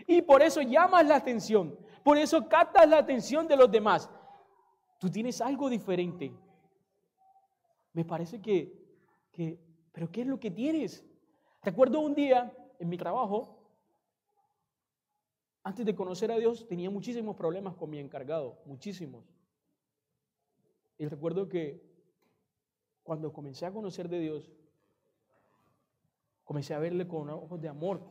[0.06, 4.10] Y por eso llamas la atención, por eso captas la atención de los demás.
[4.98, 6.32] Tú tienes algo diferente.
[7.92, 8.72] Me parece que,
[9.32, 9.58] que,
[9.92, 11.04] pero ¿qué es lo que tienes?
[11.62, 13.58] Recuerdo un día en mi trabajo,
[15.62, 19.24] antes de conocer a Dios, tenía muchísimos problemas con mi encargado, muchísimos.
[20.98, 21.82] Y recuerdo que
[23.02, 24.50] cuando comencé a conocer de Dios,
[26.44, 28.02] comencé a verle con ojos de amor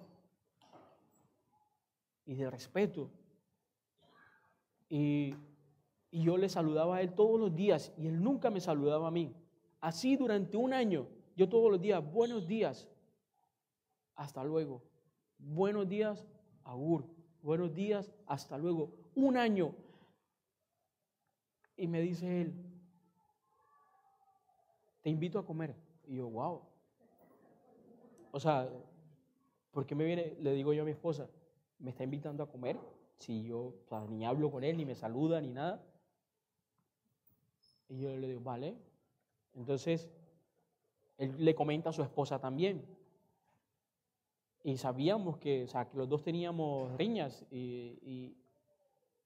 [2.25, 3.09] y de respeto.
[4.89, 5.35] Y,
[6.11, 9.11] y, yo le saludaba a él todos los días y él nunca me saludaba a
[9.11, 9.35] mí.
[9.79, 12.87] Así durante un año, yo todos los días, buenos días,
[14.15, 14.83] hasta luego.
[15.39, 16.25] Buenos días,
[16.63, 17.05] Agur
[17.43, 18.91] buenos días, hasta luego.
[19.13, 19.75] Un año.
[21.75, 22.53] Y me dice él,
[25.01, 25.75] te invito a comer.
[26.07, 26.61] Y yo, wow.
[28.31, 28.69] O sea,
[29.71, 30.35] ¿por qué me viene?
[30.39, 31.29] Le digo yo a mi esposa,
[31.83, 32.79] ¿me está invitando a comer?
[33.19, 33.75] Si yo
[34.09, 35.83] ni hablo con él, ni me saluda, ni nada.
[37.89, 38.75] Y yo le digo, vale.
[39.53, 40.09] Entonces,
[41.17, 42.85] él le comenta a su esposa también.
[44.63, 48.35] Y sabíamos que, o sea, que los dos teníamos riñas y,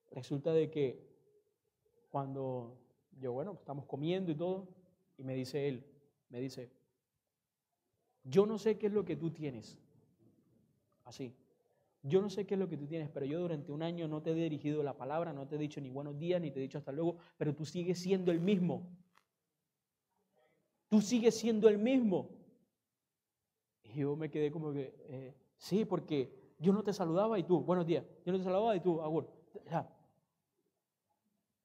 [0.10, 1.06] resulta de que
[2.10, 2.76] cuando
[3.20, 4.68] yo, bueno, estamos comiendo y todo,
[5.18, 5.86] y me dice él,
[6.30, 6.72] me dice,
[8.24, 9.78] yo no sé qué es lo que tú tienes.
[11.06, 11.36] Así.
[12.08, 14.22] Yo no sé qué es lo que tú tienes, pero yo durante un año no
[14.22, 16.62] te he dirigido la palabra, no te he dicho ni buenos días, ni te he
[16.62, 18.88] dicho hasta luego, pero tú sigues siendo el mismo.
[20.88, 22.30] Tú sigues siendo el mismo.
[23.84, 27.60] Y yo me quedé como que, eh, sí, porque yo no te saludaba y tú,
[27.60, 29.30] buenos días, yo no te saludaba y tú, agur.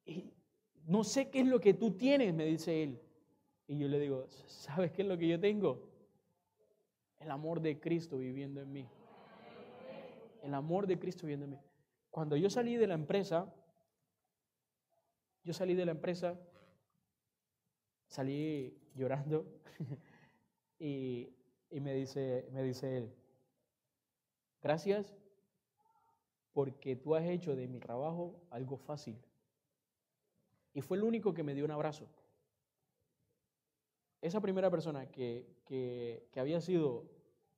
[0.05, 0.33] y
[0.87, 3.00] no sé qué es lo que tú tienes, me dice él.
[3.68, 5.88] Y yo le digo, ¿sabes qué es lo que yo tengo?
[7.20, 8.88] El amor de Cristo viviendo en mí.
[10.42, 11.61] El amor de Cristo viviendo en mí.
[12.11, 13.50] Cuando yo salí de la empresa,
[15.42, 16.38] yo salí de la empresa,
[18.07, 19.46] salí llorando
[20.78, 21.33] y
[21.72, 23.14] y me dice, me dice él,
[24.61, 25.16] gracias
[26.52, 29.18] porque tú has hecho de mi trabajo algo fácil.
[30.74, 32.07] Y fue el único que me dio un abrazo.
[34.20, 37.07] Esa primera persona que, había sido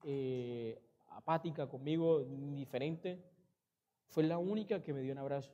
[0.05, 0.81] eh,
[1.16, 3.22] apática conmigo, indiferente,
[4.07, 5.53] fue la única que me dio un abrazo.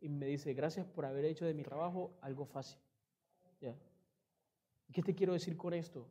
[0.00, 2.78] Y me dice, gracias por haber hecho de mi trabajo algo fácil.
[4.92, 6.06] ¿Qué te quiero decir con esto?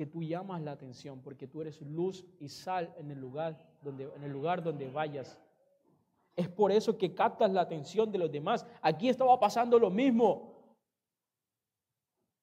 [0.00, 4.04] que tú llamas la atención porque tú eres luz y sal en el lugar donde,
[4.04, 5.38] en el lugar donde vayas.
[6.34, 8.66] Es por eso que captas la atención de los demás.
[8.80, 10.49] Aquí estaba pasando lo mismo.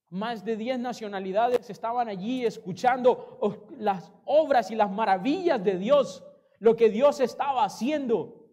[0.09, 6.23] Más de 10 nacionalidades estaban allí escuchando las obras y las maravillas de Dios,
[6.59, 8.45] lo que Dios estaba haciendo.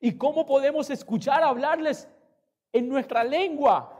[0.00, 2.08] ¿Y cómo podemos escuchar hablarles
[2.72, 3.90] en nuestra lengua?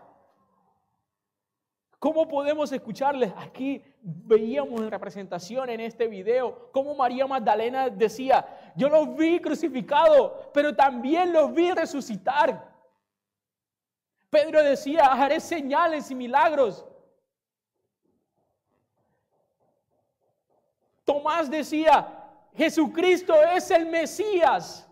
[2.01, 3.33] ¿Cómo podemos escucharles?
[3.39, 10.51] Aquí veíamos en representación en este video cómo María Magdalena decía, yo los vi crucificado,
[10.53, 12.74] pero también los vi resucitar.
[14.35, 16.85] Pedro decía, haré señales y milagros.
[21.05, 21.95] Tomás decía,
[22.55, 24.89] Jesucristo es el Mesías.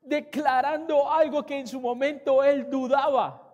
[0.00, 3.50] Declarando algo que en su momento él dudaba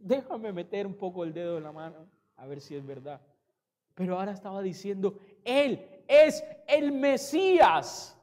[0.00, 3.20] déjame meter un poco el dedo en la mano, a ver si es verdad.
[3.94, 8.16] Pero ahora estaba diciendo, Él es el Mesías.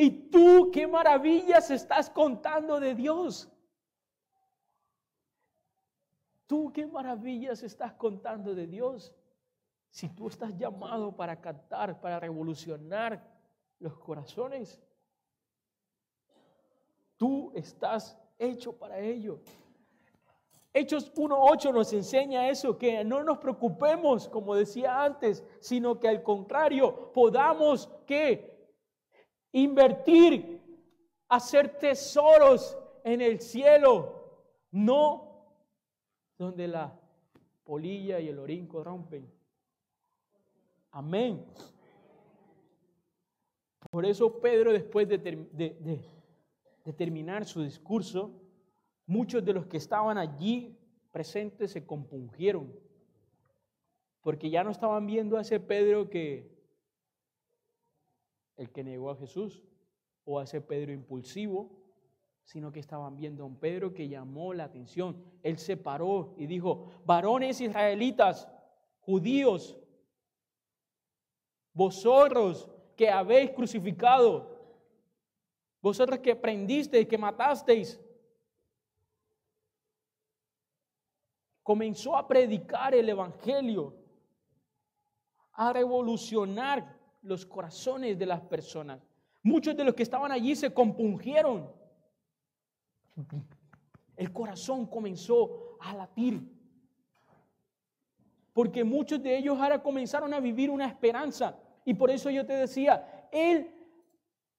[0.00, 3.48] Y tú, qué maravillas estás contando de Dios.
[6.46, 9.12] ¿Tú qué maravillas estás contando de Dios?
[9.90, 13.20] Si tú estás llamado para cantar, para revolucionar
[13.80, 14.80] los corazones,
[17.16, 19.40] tú estás hecho para ello.
[20.72, 26.22] Hechos 1.8 nos enseña eso, que no nos preocupemos, como decía antes, sino que al
[26.22, 28.57] contrario, podamos que
[29.52, 30.60] invertir,
[31.28, 34.14] hacer tesoros en el cielo,
[34.70, 35.46] no
[36.36, 36.98] donde la
[37.64, 39.30] polilla y el orín corrompen.
[40.90, 41.44] Amén.
[43.90, 48.30] Por eso Pedro, después de, de terminar su discurso,
[49.06, 50.78] muchos de los que estaban allí
[51.10, 52.72] presentes se compungieron,
[54.20, 56.57] porque ya no estaban viendo a ese Pedro que
[58.58, 59.62] el que negó a Jesús,
[60.24, 61.70] o a ese Pedro impulsivo,
[62.44, 65.22] sino que estaban viendo a un Pedro que llamó la atención.
[65.42, 68.46] Él se paró y dijo, varones israelitas,
[69.00, 69.78] judíos,
[71.72, 74.58] vosotros que habéis crucificado,
[75.80, 78.00] vosotros que prendisteis, que matasteis,
[81.62, 83.94] comenzó a predicar el Evangelio,
[85.52, 89.00] a revolucionar los corazones de las personas.
[89.42, 91.70] Muchos de los que estaban allí se compungieron.
[94.16, 96.40] El corazón comenzó a latir.
[98.52, 101.56] Porque muchos de ellos ahora comenzaron a vivir una esperanza.
[101.84, 103.74] Y por eso yo te decía, Él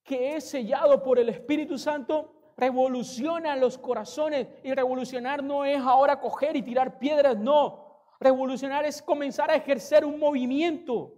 [0.10, 4.47] que es sellado por el Espíritu Santo, revoluciona los corazones.
[4.64, 7.86] Y revolucionar no es ahora coger y tirar piedras, no.
[8.20, 11.14] Revolucionar es comenzar a ejercer un movimiento.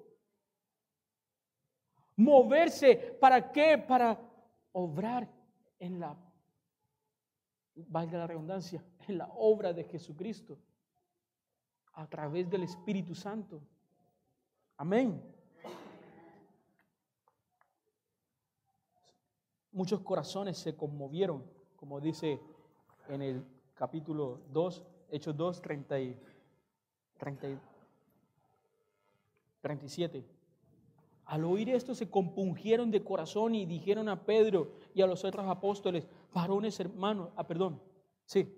[2.21, 3.77] Moverse, ¿para qué?
[3.77, 4.19] Para
[4.73, 5.27] obrar
[5.79, 6.15] en la,
[7.75, 10.59] valga la redundancia, en la obra de Jesucristo
[11.93, 13.61] a través del Espíritu Santo.
[14.77, 15.21] Amén.
[19.71, 21.43] Muchos corazones se conmovieron,
[21.75, 22.39] como dice
[23.07, 25.95] en el capítulo 2, Hechos 2, 30
[29.61, 30.40] 37.
[31.31, 35.47] Al oír esto se compungieron de corazón y dijeron a Pedro y a los otros
[35.47, 37.81] apóstoles, varones hermanos, ah, perdón,
[38.25, 38.53] sí,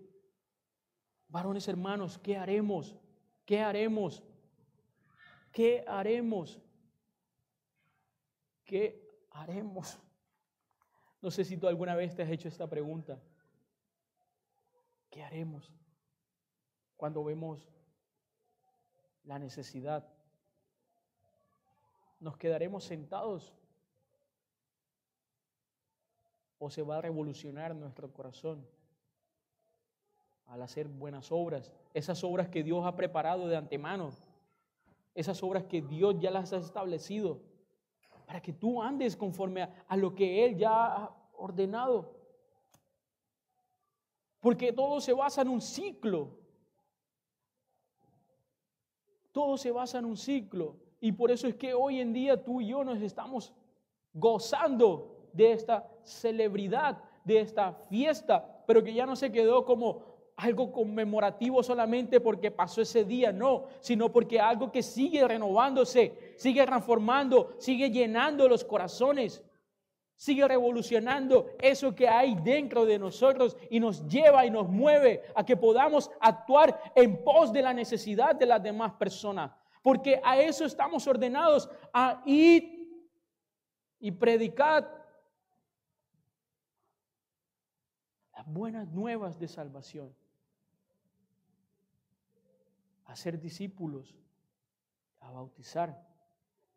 [1.27, 2.95] varones hermanos, ¿qué haremos?
[3.45, 4.23] ¿Qué haremos?
[5.51, 6.59] ¿Qué haremos?
[8.65, 9.99] ¿Qué haremos?
[11.21, 13.21] No sé si tú alguna vez te has hecho esta pregunta.
[15.11, 15.71] ¿Qué haremos
[16.97, 17.69] cuando vemos
[19.25, 20.11] la necesidad?
[22.23, 23.53] ¿Nos quedaremos sentados?
[26.57, 28.65] ¿O se va a revolucionar nuestro corazón
[30.45, 31.73] al hacer buenas obras?
[31.93, 34.11] Esas obras que Dios ha preparado de antemano.
[35.13, 37.41] Esas obras que Dios ya las ha establecido
[38.25, 42.15] para que tú andes conforme a, lo que Él ya ha ordenado.
[44.39, 46.39] Porque todo se basa en un ciclo.
[49.33, 50.82] Todo se basa en un ciclo.
[51.03, 53.53] Y por eso es que hoy en día tú y yo nos estamos
[54.13, 60.71] gozando de esta celebridad, de esta fiesta, pero que ya no se quedó como algo
[60.71, 67.53] conmemorativo solamente porque pasó ese día, no, sino porque algo que sigue renovándose, sigue transformando,
[67.57, 69.43] sigue llenando los corazones,
[70.15, 75.45] sigue revolucionando eso que hay dentro de nosotros y nos lleva y nos mueve a
[75.45, 79.51] que podamos actuar en pos de la necesidad de las demás personas,
[79.83, 83.05] porque a eso estamos ordenados, a ir
[83.99, 85.03] y predicar
[88.35, 90.15] las buenas nuevas de salvación
[93.05, 94.15] a ser discípulos,
[95.19, 96.07] a bautizar.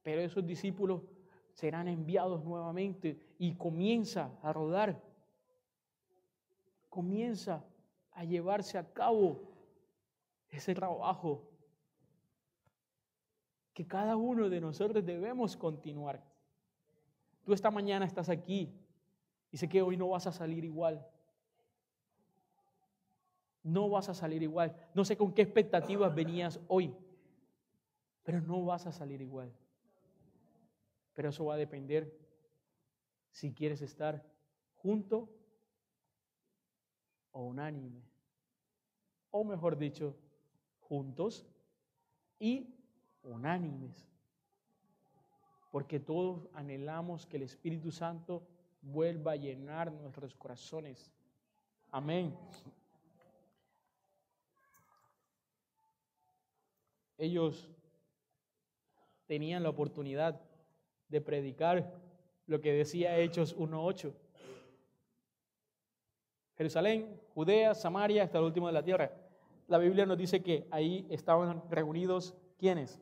[0.03, 1.01] Pero esos discípulos
[1.55, 5.03] serán enviados nuevamente y comienza a rodar,
[6.91, 7.65] comienza
[8.13, 9.41] a llevarse a cabo
[10.51, 11.46] ese trabajo
[13.77, 16.25] que cada uno de nosotros debemos continuar.
[17.45, 18.75] Tú esta mañana estás aquí
[19.53, 21.07] y sé que hoy no vas a salir igual
[23.67, 24.75] no vas a salir igual.
[24.95, 26.95] No sé con qué expectativas venías hoy,
[28.23, 29.53] pero no vas a salir igual.
[31.15, 32.17] Pero eso va a depender
[33.33, 34.25] si quieres estar
[34.77, 35.29] junto
[37.33, 38.05] o unánime.
[39.33, 40.17] O mejor dicho,
[40.79, 41.45] juntos
[42.39, 42.73] y
[43.27, 44.09] unánimes.
[45.71, 48.47] Porque todos anhelamos que el Espíritu Santo
[48.81, 51.13] vuelva a llenar nuestros corazones.
[51.91, 52.35] Amén.
[57.19, 57.69] ellos
[59.27, 60.41] tenían la oportunidad
[61.09, 61.95] de predicar
[62.47, 64.13] lo que decía Hechos 1.8.
[66.57, 69.13] Jerusalén, Judea, Samaria, hasta el último de la tierra.
[69.69, 73.01] La Biblia nos dice que ahí estaban reunidos ¿quiénes?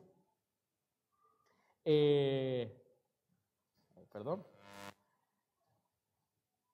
[1.85, 2.75] Eh,
[4.11, 4.43] perdón.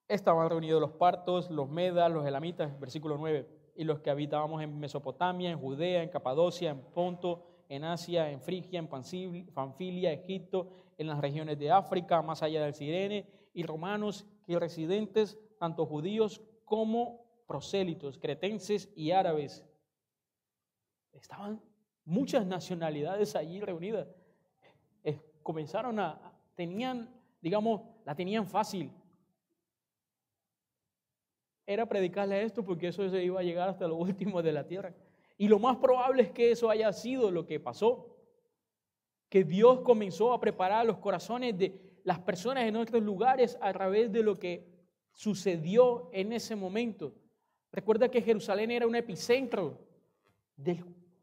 [0.08, 4.80] Estaban reunidos los partos, los medas, los elamitas, versículo 9, y los que habitábamos en
[4.80, 11.08] Mesopotamia, en Judea, en Capadocia, en Ponto, en Asia, en Frigia, en Panfilia, Egipto, en
[11.08, 17.26] las regiones de África, más allá del Sirene, y romanos y residentes, tanto judíos como
[17.48, 19.66] prosélitos, cretenses y árabes.
[21.12, 21.62] Estaban
[22.06, 24.08] muchas nacionalidades allí reunidas.
[25.44, 27.10] Comenzaron a, tenían,
[27.42, 28.92] digamos, la tenían fácil.
[31.66, 34.94] Era predicarle esto porque eso se iba a llegar hasta lo último de la tierra.
[35.38, 38.16] Y lo más probable es que eso haya sido lo que pasó.
[39.30, 44.12] Que Dios comenzó a preparar los corazones de las personas en otros lugares a través
[44.12, 44.68] de lo que
[45.14, 47.14] sucedió en ese momento.
[47.72, 49.80] Recuerda que Jerusalén era un epicentro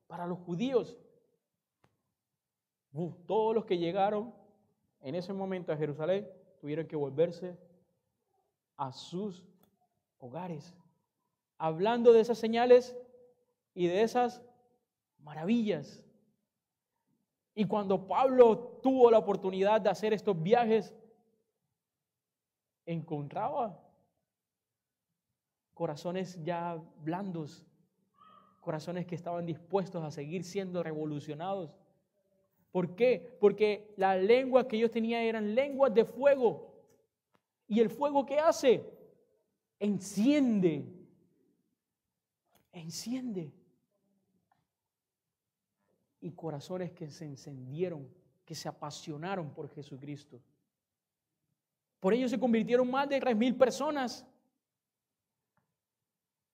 [0.07, 0.97] para los judíos.
[3.27, 4.35] Todos los que llegaron
[5.01, 6.29] en ese momento a Jerusalén
[6.61, 7.57] tuvieron que volverse
[8.77, 9.45] a sus
[10.19, 10.77] hogares,
[11.57, 12.97] hablando de esas señales
[13.75, 14.43] y de esas
[15.19, 16.03] maravillas.
[17.55, 20.95] Y cuando Pablo tuvo la oportunidad de hacer estos viajes,
[22.87, 23.81] encontraba
[25.75, 27.65] corazones ya blandos,
[28.61, 31.78] corazones que estaban dispuestos a seguir siendo revolucionados.
[32.71, 33.37] ¿Por qué?
[33.41, 36.75] Porque la lengua que ellos tenían eran lenguas de fuego.
[37.67, 38.85] ¿Y el fuego qué hace?
[39.79, 40.85] Enciende.
[42.73, 43.53] Enciende.
[46.21, 48.09] Y corazones que se encendieron,
[48.45, 50.41] que se apasionaron por Jesucristo.
[52.01, 54.27] Por ello se convirtieron más de tres mil personas.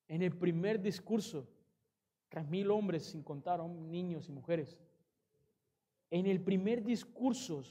[0.07, 1.47] En el primer discurso,
[2.29, 4.77] tres mil hombres, sin contar niños y mujeres.
[6.15, 7.65] En el primer discurso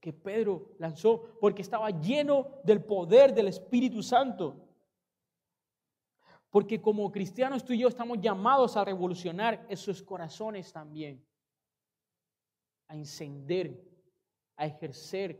[0.00, 4.56] que Pedro lanzó, porque estaba lleno del poder del Espíritu Santo.
[6.48, 11.22] Porque como cristianos tú y yo estamos llamados a revolucionar esos corazones también,
[12.88, 13.86] a encender,
[14.56, 15.38] a ejercer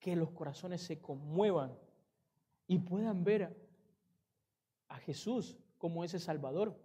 [0.00, 1.78] que los corazones se conmuevan
[2.66, 3.56] y puedan ver
[4.88, 6.76] a, Jesús como ese Salvador.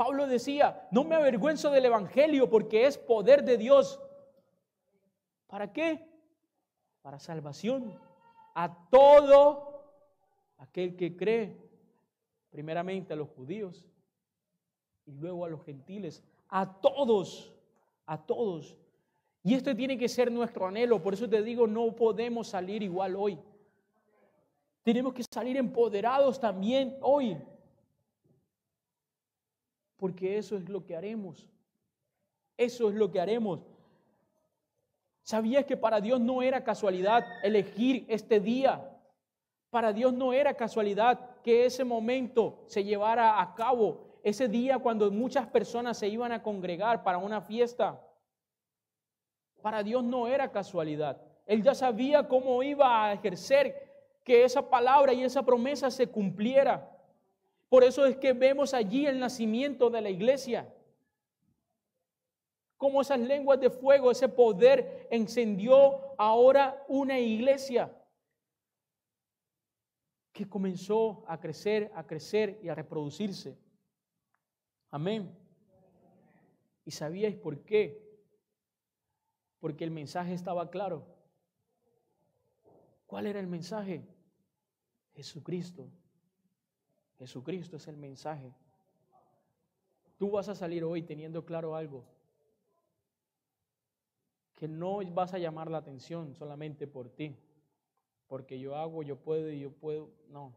[0.00, 4.00] Pablo decía, no me avergüenzo del Evangelio porque es poder de Dios.
[5.46, 6.08] ¿Para qué?
[7.02, 8.00] Para salvación
[8.54, 9.84] a todo
[10.56, 11.54] aquel que cree,
[12.48, 13.86] primeramente a los judíos
[15.04, 17.52] y luego a los gentiles, a todos,
[18.06, 18.78] a todos.
[19.42, 21.02] Y esto tiene que ser nuestro anhelo.
[21.02, 23.38] Por eso te digo, no podemos salir igual hoy.
[24.82, 27.36] Tenemos que salir empoderados también hoy.
[30.00, 31.48] Porque eso es lo que haremos.
[32.56, 33.60] Eso es lo que haremos.
[35.22, 38.98] ¿Sabías que para Dios no era casualidad elegir este día?
[39.68, 45.10] Para Dios no era casualidad que ese momento se llevara a cabo, ese día cuando
[45.10, 48.00] muchas personas se iban a congregar para una fiesta.
[49.62, 51.20] Para Dios no era casualidad.
[51.46, 53.90] Él ya sabía cómo iba a ejercer
[54.24, 56.90] que esa palabra y esa promesa se cumpliera.
[57.70, 60.70] Por eso es que vemos allí el nacimiento de la iglesia.
[62.76, 67.90] Cómo esas lenguas de fuego, ese poder encendió ahora una iglesia
[70.32, 73.56] que comenzó a crecer, a crecer y a reproducirse.
[74.90, 75.34] Amén.
[76.84, 78.10] ¿Y sabíais por qué?
[79.60, 81.06] porque el mensaje estaba claro.
[83.06, 84.02] ¿Cuál era el mensaje?
[85.14, 85.88] Jesucristo.
[87.20, 88.50] Jesucristo es el mensaje.
[90.16, 92.02] Tú vas a salir hoy teniendo claro algo.
[94.54, 97.36] Que no vas a llamar la atención solamente por ti.
[98.26, 100.10] Porque yo hago, yo puedo y yo puedo.
[100.30, 100.54] No.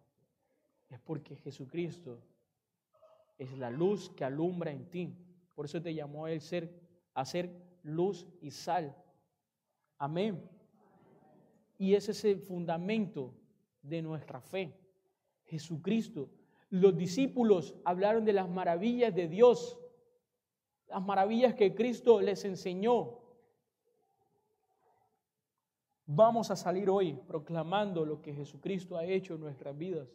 [0.89, 2.22] Es porque Jesucristo
[3.38, 5.14] es la luz que alumbra en ti.
[5.55, 6.74] Por eso te llamó él ser,
[7.14, 8.95] a ser luz y sal.
[9.97, 10.49] Amén.
[11.78, 13.34] Y ese es el fundamento
[13.82, 14.74] de nuestra fe.
[15.43, 16.30] Jesucristo.
[16.74, 19.80] Los discípulos hablaron de las maravillas de Dios,
[20.88, 23.20] las maravillas que Cristo les enseñó.
[26.08, 30.10] Vamos a salir hoy proclamando lo que Jesucristo ha hecho en nuestras vidas.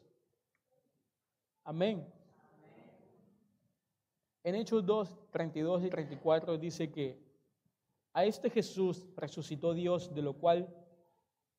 [1.62, 2.04] Amén.
[4.42, 7.22] En Hechos 2, 32 y 34 dice que
[8.12, 10.74] a este Jesús resucitó Dios, de lo cual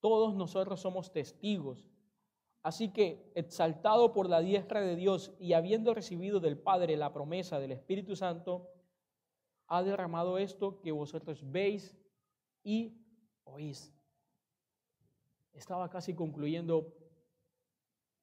[0.01, 1.89] todos nosotros somos testigos.
[2.61, 7.59] Así que, exaltado por la diestra de Dios y habiendo recibido del Padre la promesa
[7.59, 8.69] del Espíritu Santo,
[9.67, 11.95] ha derramado esto que vosotros veis
[12.63, 12.97] y
[13.45, 13.93] oís.
[15.53, 16.93] Estaba casi concluyendo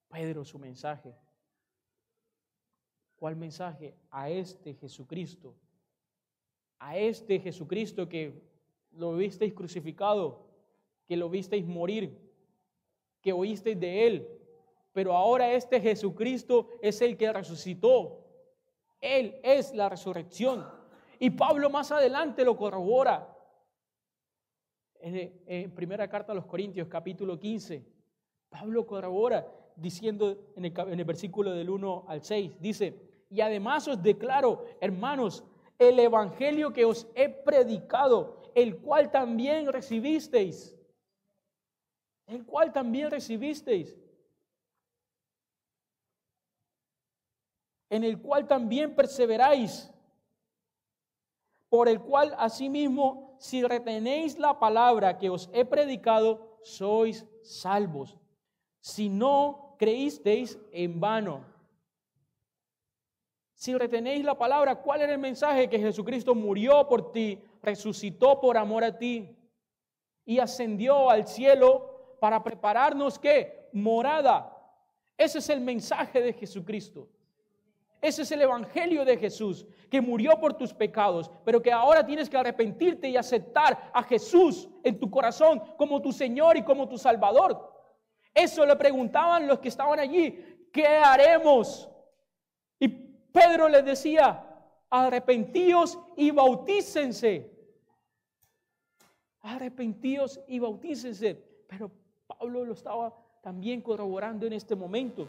[0.08, 1.14] Pedro su mensaje.
[3.16, 3.96] ¿Cuál mensaje?
[4.10, 5.54] A este Jesucristo.
[6.78, 8.42] A este Jesucristo que
[8.90, 10.46] lo visteis crucificado,
[11.06, 12.25] que lo visteis morir,
[13.26, 14.28] que oísteis de él.
[14.92, 18.24] Pero ahora este Jesucristo es el que resucitó.
[19.00, 20.64] Él es la resurrección.
[21.18, 23.36] Y Pablo más adelante lo corrobora.
[25.00, 27.84] En, primera carta a los Corintios, capítulo 15,
[28.48, 32.94] Pablo corrobora diciendo en el, en el versículo del 1 al 6, dice,
[33.28, 35.42] y además os declaro, hermanos,
[35.80, 40.75] el evangelio que os he predicado, el cual también recibisteis,
[42.26, 43.96] el cual también recibisteis,
[47.88, 49.90] en el cual también perseveráis,
[51.68, 58.16] por el cual asimismo, si retenéis la palabra que os he predicado, sois salvos.
[58.80, 61.44] Si no creísteis en vano.
[63.54, 65.68] Si retenéis la palabra, ¿cuál era el mensaje?
[65.68, 69.36] Que Jesucristo murió por ti, resucitó por amor a ti
[70.24, 73.68] y ascendió al cielo para prepararnos qué?
[73.72, 74.52] Morada.
[75.16, 77.08] Ese es el mensaje de Jesucristo.
[78.00, 82.28] Ese es el Evangelio de Jesús, que murió por tus pecados, pero que ahora tienes
[82.28, 86.98] que arrepentirte y aceptar a Jesús en tu corazón como tu Señor y como tu
[86.98, 87.72] Salvador.
[88.34, 91.88] Eso le preguntaban los que estaban allí, ¿qué haremos?
[92.78, 94.44] Y Pedro les decía,
[94.90, 97.50] arrepentíos y bautícense.
[99.40, 101.34] Arrepentíos y bautícense.
[101.66, 101.90] Pero
[102.26, 105.28] Pablo lo estaba también corroborando en este momento.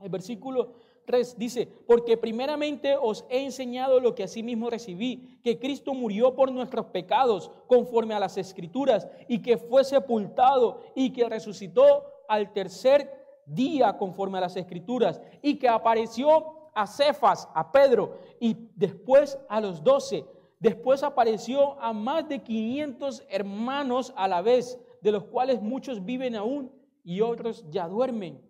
[0.00, 0.74] El versículo
[1.06, 6.52] 3 dice, porque primeramente os he enseñado lo que asimismo recibí, que Cristo murió por
[6.52, 13.10] nuestros pecados conforme a las escrituras y que fue sepultado y que resucitó al tercer
[13.46, 19.60] día conforme a las escrituras y que apareció a Cefas, a Pedro y después a
[19.60, 20.26] los doce.
[20.60, 26.34] Después apareció a más de 500 hermanos a la vez, de los cuales muchos viven
[26.36, 26.72] aún
[27.04, 28.40] y otros ya duermen.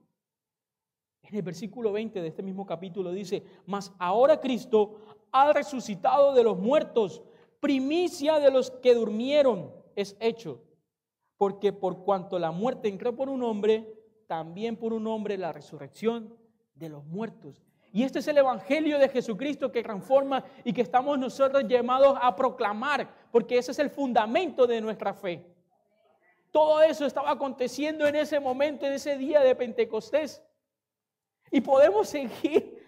[1.22, 4.98] En el versículo 20 de este mismo capítulo dice, mas ahora Cristo
[5.30, 7.22] ha resucitado de los muertos,
[7.60, 10.62] primicia de los que durmieron es hecho.
[11.36, 13.94] Porque por cuanto la muerte entró por un hombre,
[14.26, 16.34] también por un hombre la resurrección
[16.74, 17.62] de los muertos.
[17.92, 22.34] Y este es el Evangelio de Jesucristo que transforma y que estamos nosotros llamados a
[22.36, 25.46] proclamar, porque ese es el fundamento de nuestra fe.
[26.50, 30.42] Todo eso estaba aconteciendo en ese momento, en ese día de Pentecostés.
[31.50, 32.86] Y podemos seguir,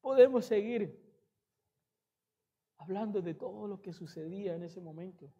[0.00, 1.00] podemos seguir
[2.78, 5.30] hablando de todo lo que sucedía en ese momento.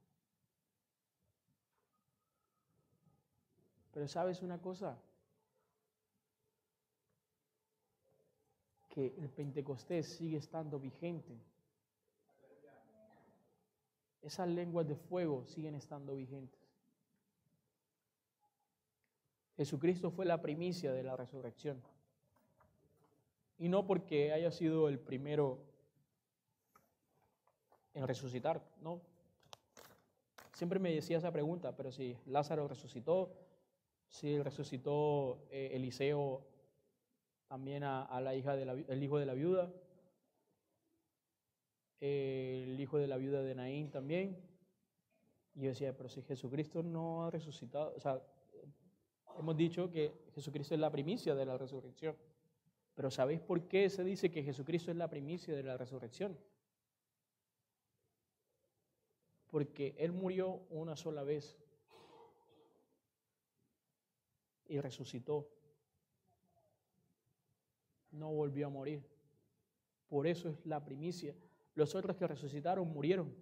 [3.93, 4.99] Pero sabes una cosa,
[8.97, 11.39] que el Pentecostés sigue estando vigente.
[14.23, 16.66] Esas lenguas de fuego siguen estando vigentes.
[19.57, 21.83] Jesucristo fue la primicia de la resurrección.
[23.59, 25.59] Y no porque haya sido el primero
[27.95, 29.01] en resucitar, no.
[30.53, 33.33] Siempre me decía esa pregunta, pero si Lázaro resucitó,
[34.09, 36.47] si resucitó eh, Eliseo
[37.49, 39.73] también a, la hija del hijo de la viuda,
[42.01, 44.39] el hijo de la viuda de Naín también.
[45.55, 48.21] Y yo decía, pero si Jesucristo no ha resucitado, o sea,
[49.39, 52.17] hemos dicho que Jesucristo es la primicia de la resurrección.
[52.95, 56.39] Pero ¿sabéis por qué se dice que Jesucristo es la primicia de la resurrección?
[59.49, 61.59] Porque Él murió una sola vez
[64.69, 65.49] y resucitó.
[68.11, 69.05] No volvió a morir.
[70.09, 71.35] Por eso es la primicia.
[71.75, 73.35] Los otros que resucitaron murieron.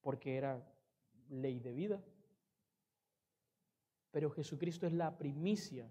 [0.00, 0.60] Porque era
[1.28, 2.02] ley de vida
[4.16, 5.86] pero Jesucristo es la primicia.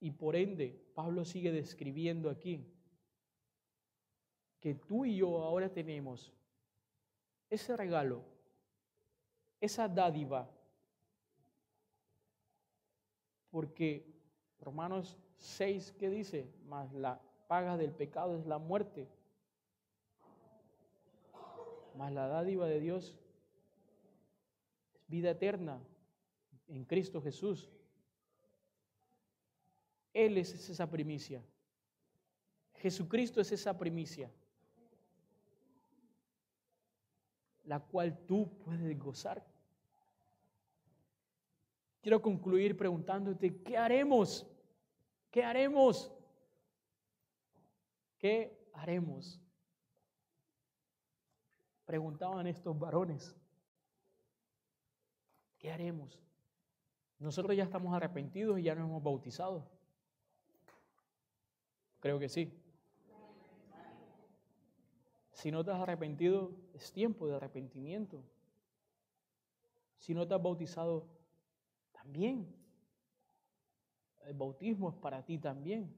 [0.00, 2.66] Y por ende, Pablo sigue describiendo aquí
[4.58, 6.32] que tú y yo ahora tenemos
[7.48, 8.24] ese regalo,
[9.60, 10.50] esa dádiva,
[13.52, 14.12] porque
[14.58, 16.52] Romanos 6, ¿qué dice?
[16.64, 19.08] Más la paga del pecado es la muerte.
[21.96, 23.14] Más la dádiva de Dios
[24.92, 25.80] es vida eterna
[26.70, 27.68] en Cristo Jesús.
[30.12, 31.42] Él es esa primicia.
[32.76, 34.30] Jesucristo es esa primicia,
[37.64, 39.46] la cual tú puedes gozar.
[42.00, 44.46] Quiero concluir preguntándote, ¿qué haremos?
[45.30, 46.10] ¿Qué haremos?
[48.18, 49.38] ¿Qué haremos?
[51.84, 53.36] Preguntaban estos varones,
[55.58, 56.18] ¿qué haremos?
[57.20, 59.68] Nosotros ya estamos arrepentidos y ya nos hemos bautizado.
[62.00, 62.50] Creo que sí.
[65.32, 68.22] Si no te has arrepentido, es tiempo de arrepentimiento.
[69.98, 71.06] Si no te has bautizado,
[71.92, 72.54] también.
[74.24, 75.94] El bautismo es para ti también.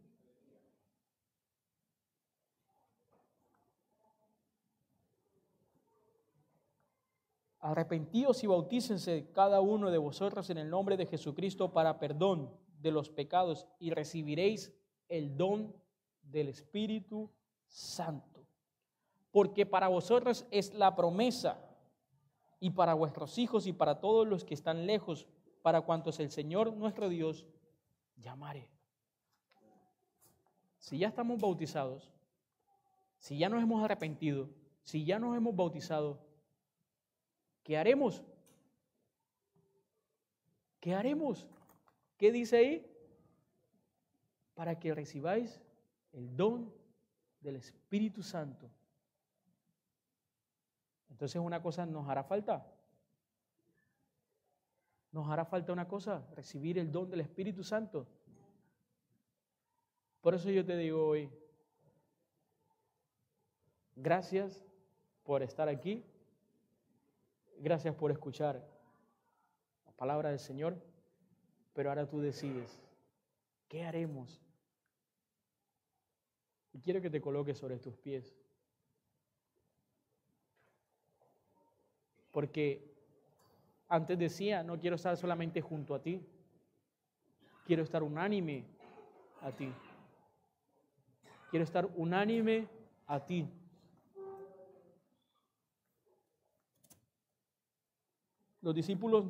[7.62, 12.50] Arrepentíos y bautícense cada uno de vosotros en el nombre de Jesucristo para perdón
[12.80, 14.74] de los pecados y recibiréis
[15.08, 15.74] el don
[16.22, 17.30] del Espíritu
[17.68, 18.32] Santo
[19.32, 21.58] porque para vosotros es la promesa,
[22.60, 25.26] y para vuestros hijos y para todos los que están lejos,
[25.62, 27.44] para cuantos el Señor nuestro Dios
[28.16, 28.70] llamare.
[30.78, 32.12] Si ya estamos bautizados,
[33.18, 34.48] si ya nos hemos arrepentido,
[34.84, 36.20] si ya nos hemos bautizado,
[37.62, 38.22] ¿qué haremos?
[40.80, 41.46] ¿Qué haremos?
[42.16, 42.86] ¿Qué dice ahí?
[44.54, 45.60] Para que recibáis
[46.12, 46.72] el don
[47.40, 48.70] del Espíritu Santo.
[51.10, 52.66] Entonces una cosa nos hará falta.
[55.12, 58.06] Nos hará falta una cosa, recibir el don del Espíritu Santo.
[60.20, 61.28] Por eso yo te digo hoy,
[63.94, 64.64] gracias
[65.22, 66.04] por estar aquí,
[67.62, 68.60] gracias por escuchar
[69.86, 70.76] la palabra del Señor,
[71.72, 72.82] pero ahora tú decides,
[73.68, 74.42] ¿qué haremos?
[76.72, 78.34] Y quiero que te coloques sobre tus pies.
[82.32, 82.92] Porque
[83.88, 86.26] antes decía, no quiero estar solamente junto a ti,
[87.64, 88.64] quiero estar unánime
[89.40, 89.72] a ti.
[91.50, 92.66] Quiero estar unánime
[93.06, 93.46] a ti.
[98.62, 99.26] Los discípulos,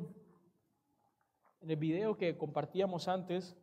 [1.59, 3.57] en el video que compartíamos antes,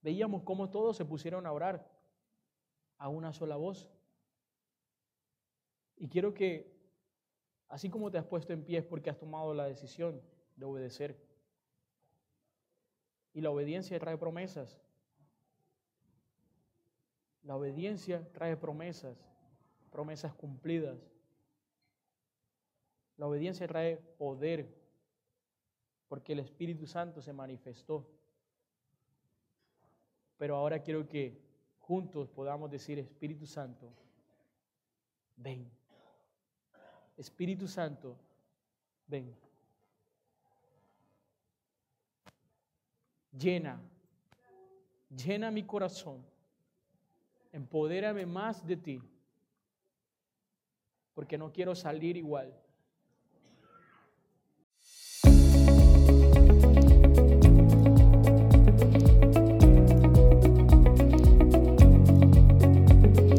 [0.00, 1.86] veíamos cómo todos se pusieron a orar
[2.96, 3.90] a una sola voz.
[5.98, 6.78] Y quiero que
[7.68, 10.22] Así como te has puesto en pie porque has tomado la decisión
[10.56, 11.22] de obedecer.
[13.34, 14.80] Y la obediencia trae promesas.
[17.42, 19.16] La obediencia trae promesas,
[19.90, 20.98] promesas cumplidas.
[23.18, 24.72] La obediencia trae poder,
[26.08, 28.08] porque el Espíritu Santo se manifestó.
[30.38, 31.36] Pero ahora quiero que
[31.80, 33.92] juntos podamos decir, Espíritu Santo,
[35.36, 35.68] ven.
[37.16, 38.16] Espíritu Santo,
[39.08, 39.34] ven.
[43.32, 43.80] Llena,
[45.10, 46.24] llena mi corazón.
[47.50, 49.02] Empodérame más de ti.
[51.14, 52.54] Porque no quiero salir igual.